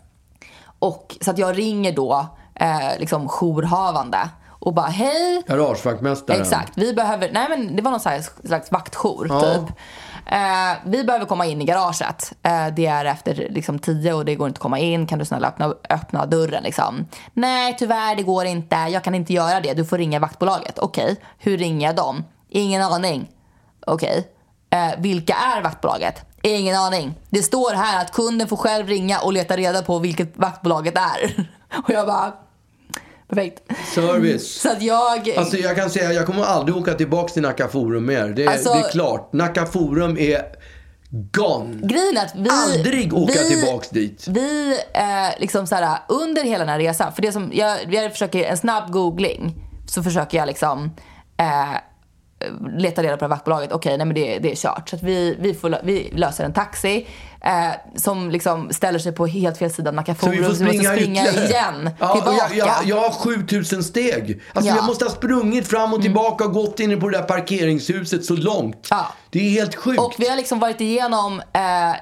[0.80, 2.26] Och, så att jag ringer då
[2.56, 5.44] eh, liksom jourhavande och bara hej.
[5.48, 6.42] Garagevaktmästaren.
[6.42, 6.72] Exakt.
[6.76, 9.42] Vi behöver, nej men det var någon slags, slags vaktjour Ja.
[9.42, 9.76] typ.
[10.32, 12.34] Eh, vi behöver komma in i garaget.
[12.44, 15.08] Eh, det är efter liksom tio och det går inte att komma in.
[15.08, 17.08] Kan du snälla öppna, öppna dörren liksom?
[17.34, 18.76] Nej tyvärr det går inte.
[18.76, 19.74] Jag kan inte göra det.
[19.74, 20.80] Du får ringa vaktbolaget.
[20.80, 22.24] Okej, hur ringer jag dem?
[22.50, 23.30] Ingen aning.
[23.88, 24.28] Okej.
[24.70, 26.26] Eh, vilka är vaktbolaget?
[26.42, 27.16] Ingen aning.
[27.30, 31.48] Det står här att kunden får själv ringa och leta reda på vilket vaktbolaget är.
[31.84, 32.34] och jag bara,
[33.30, 33.62] perfekt.
[33.96, 34.48] Service.
[34.62, 35.30] Så att jag...
[35.38, 38.28] Alltså jag kan säga, jag kommer aldrig åka tillbaka till Nacka Forum mer.
[38.28, 39.34] Det, är- Alltså- det är klart.
[39.34, 40.42] Nacka Forum är
[41.12, 41.80] gone.
[41.88, 42.50] Grejen är att vi...
[42.52, 44.26] Aldrig åka vi, tillbaks dit.
[44.28, 48.12] Vi, eh, liksom så här, under hela den här resan, för det som, jag, jag
[48.12, 49.56] försöker en snabb googling,
[49.88, 50.92] så försöker jag liksom
[51.38, 51.74] eh,
[52.78, 53.72] letar reda på det här vaktbolaget.
[53.72, 54.90] Okej, nej men det, det är kört.
[54.90, 57.08] Så att vi, vi, får, vi löser en taxi
[57.42, 60.70] eh, som liksom ställer sig på helt fel sida Nacka Så vi får Så vi
[60.70, 62.38] springa, springa igen, Ja, tillbaka.
[62.56, 64.14] jag, jag, jag har 7000 steg.
[64.14, 64.62] Alltså Ja.
[64.62, 64.76] Mm.
[64.76, 68.36] jag måste ha sprungit fram och tillbaka och gått in på det där parkeringshuset så
[68.36, 68.88] långt.
[68.90, 69.08] Ja.
[69.30, 70.00] Det är helt sjukt.
[70.00, 71.96] Och vi har liksom varit igenom, eh,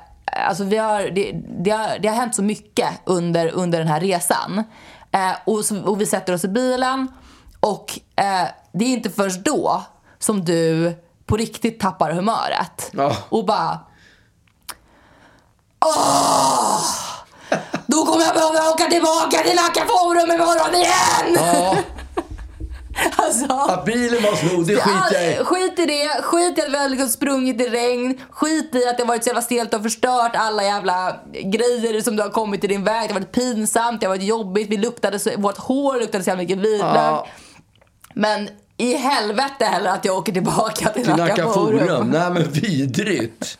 [0.48, 1.32] alltså vi har, det,
[1.64, 4.64] det, har, det har hänt så mycket under, under den här resan.
[5.12, 7.08] Eh, och, så, och vi sätter oss i bilen
[7.60, 9.84] och eh, det är inte först då
[10.20, 10.96] som du
[11.26, 12.92] på riktigt tappar humöret.
[12.92, 13.18] Ja.
[13.30, 13.80] Och bara...
[15.86, 16.82] Åh!
[17.88, 21.54] Då kommer jag behöva åka tillbaka till Nacka Forum imorgon igen!
[21.54, 21.78] Ja,
[23.16, 25.44] Alltså, att bilen var snodd, det skiter jag i.
[25.44, 28.98] Skit i det, skit i att vi har liksom sprungit i regn, skit i att
[28.98, 32.64] det har varit så jävla stelt och förstört alla jävla grejer som du har kommit
[32.64, 33.10] i din väg.
[33.10, 36.30] Det har varit pinsamt, det har varit jobbigt, vi luktade så, vårt hår luktade så
[36.30, 36.96] jävla mycket vitlök.
[36.96, 37.28] Ja.
[38.14, 41.88] Men i helvete heller att jag åker tillbaka till, Till Nacka, Forum.
[41.88, 42.10] Forum.
[42.10, 43.58] Nej men vidrigt.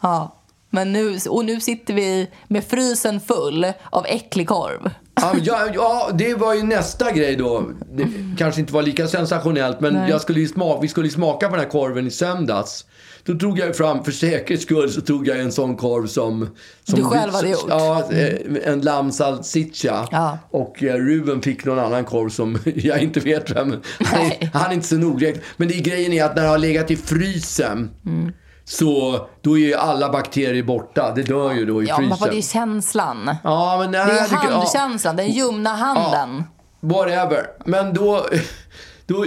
[0.00, 0.32] Ja.
[0.70, 4.90] Men nu, och nu sitter vi med frysen full av äcklig korv.
[5.14, 7.64] Ja, ja, ja, det var ju nästa grej då.
[7.92, 8.06] Det
[8.38, 10.10] kanske inte var lika sensationellt, men Nej.
[10.10, 12.84] jag skulle ju smaka, vi skulle ju smaka på den här korven i söndags.
[13.26, 16.48] Då tog jag ju fram, för säkerhets skull, så tog jag en sån korv som...
[16.84, 17.64] som Du själv hade gjort?
[17.68, 18.34] Ja, eh,
[18.72, 20.08] en lammsalsiccia.
[20.10, 20.38] Ja.
[20.50, 23.74] Och eh, Ruben fick någon annan korv som jag inte vet vem.
[24.04, 25.32] Han, han är inte så noggrann.
[25.56, 28.32] Men det grejen är att när det har legat i frysen, Mm.
[28.64, 31.12] så då är ju alla bakterier borta.
[31.14, 32.18] Det dör ju då i Ja, men frysen.
[32.18, 33.30] pappa, det är känslan.
[33.44, 34.56] Ja, men nej, Det är jag tycker- ja.
[34.56, 36.44] handkänslan, den ljumna handen.
[36.80, 37.46] Whatever.
[37.64, 38.26] Men då,
[39.06, 39.24] då,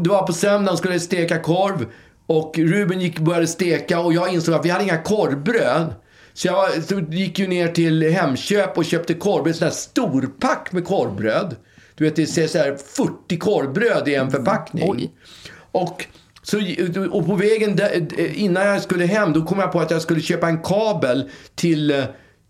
[0.00, 1.86] det var på söndagen skulle jag steka korv.
[2.26, 5.94] Och Ruben gick började steka och jag insåg att vi hade inga korvbröd.
[6.32, 9.56] Så jag så gick ju ner till Hemköp och köpte korvbröd.
[9.56, 11.56] Sån här storpack med korvbröd.
[11.94, 14.90] Du vet, det ser så här 40 korvbröd i en förpackning.
[14.90, 15.10] Oj.
[15.72, 16.06] Och,
[16.42, 16.58] så,
[17.10, 20.20] och på vägen där, innan jag skulle hem, då kom jag på att jag skulle
[20.20, 22.04] köpa en kabel till,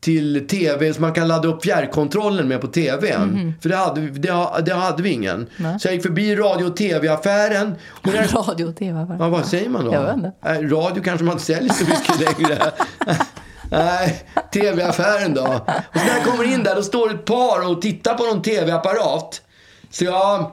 [0.05, 3.31] till tv så man kan ladda upp fjärrkontrollen med på tvn.
[3.31, 3.55] Mhm.
[3.63, 5.47] För det hade, det, det hade vi ingen.
[5.81, 7.75] Så jag gick förbi radio och tv-affären.
[7.91, 9.07] Och när, Radio och tv.
[9.19, 9.93] ja, vad säger man då?
[9.93, 10.33] Jag vet inte.
[10.45, 12.59] Nej, radio kanske man inte säljer så mycket längre.
[13.71, 15.43] Nej, tv-affären då.
[15.43, 18.43] Och så när jag kommer in där, då står ett par och tittar på någon
[18.43, 19.43] tv-apparat.
[19.91, 20.53] Så jag...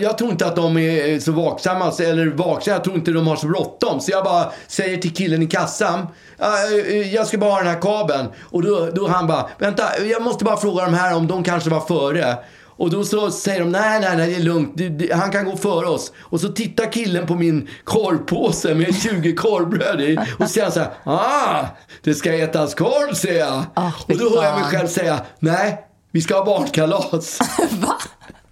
[0.00, 3.36] Jag, tror inte att de är så vaksamma, eller vaksamma, jag tror inte de har
[3.36, 4.00] så bråttom.
[4.00, 6.06] Så jag bara säger till killen i kassan,
[6.38, 6.54] "Ja,
[6.88, 8.28] eh, jag ska bara ha den här kabeln.
[8.42, 11.70] Och då, då han bara, vänta, jag måste bara fråga de här om de kanske
[11.70, 12.36] var före.
[12.76, 14.80] Och då så säger de, nej, nej, nej, det är lugnt,
[15.12, 16.12] han kan gå före oss.
[16.20, 20.18] Och så tittar killen på min korvpåse med 20 korvbröd i.
[20.38, 21.66] Och säger så här, ah,
[22.02, 23.62] det ska ätas korv, säger jag.
[23.74, 27.38] Ah, och då hör jag mig själv säga, nej, vi ska ha barnkalas.
[27.70, 27.96] Va?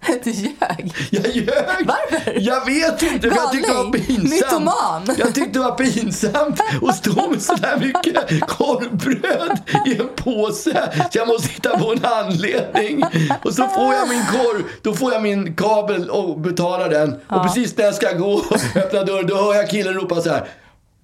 [0.23, 0.93] Du ljög.
[1.09, 1.85] Jag ljög!
[1.85, 2.37] Varför?
[2.39, 4.29] Jag vet inte, för jag tyckte det var pinsamt.
[4.29, 5.15] Mytoman.
[5.17, 10.91] Jag tyckte det var pinsamt att stå med sådär mycket korvbröd i en påse.
[11.11, 13.03] Så jag måste hitta på en anledning.
[13.43, 17.13] Och så får jag min korv, då får jag min kabel och betalar den.
[17.29, 20.29] Och precis när jag ska gå och öppna dörren, då hör jag killen ropa så
[20.29, 20.47] här.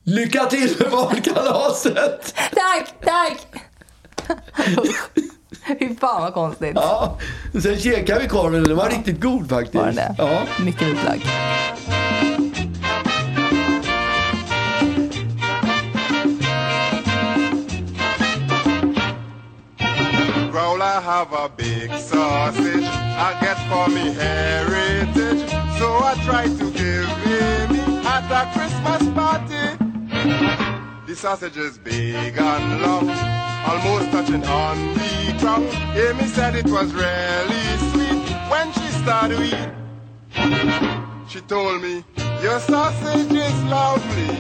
[0.04, 2.36] Lycka till med barnkalaset!
[2.36, 3.47] Tack, tack!
[5.80, 6.72] Fy fan vad konstigt.
[6.76, 7.18] Ja,
[7.62, 9.76] sen käkade vi korven och den var riktigt god faktiskt.
[9.76, 10.16] Var det?
[10.18, 10.42] Ja.
[10.66, 11.22] Mycket vitlök.
[20.52, 25.50] Growl, I have a big sausage I get for me heritage.
[25.80, 29.78] So I try to give him at a Christmas party.
[31.08, 33.08] The sausage is big and long,
[33.68, 35.66] almost touching on the ground.
[35.97, 39.70] Amy said it was really sweet when she started eat.
[41.28, 42.03] She told me,
[42.41, 44.32] your sausage is lovely.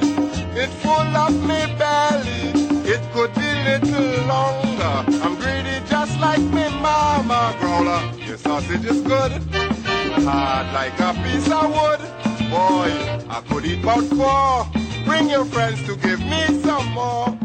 [0.61, 2.51] It's full of me belly.
[2.93, 4.95] It could be little longer.
[5.23, 8.01] I'm greedy just like me mama growler.
[8.25, 9.31] Your sausage is good.
[10.23, 12.01] Hard like a piece of wood.
[12.49, 12.89] Boy,
[13.29, 14.67] I could eat about four.
[15.05, 17.37] Bring your friends to give me some more.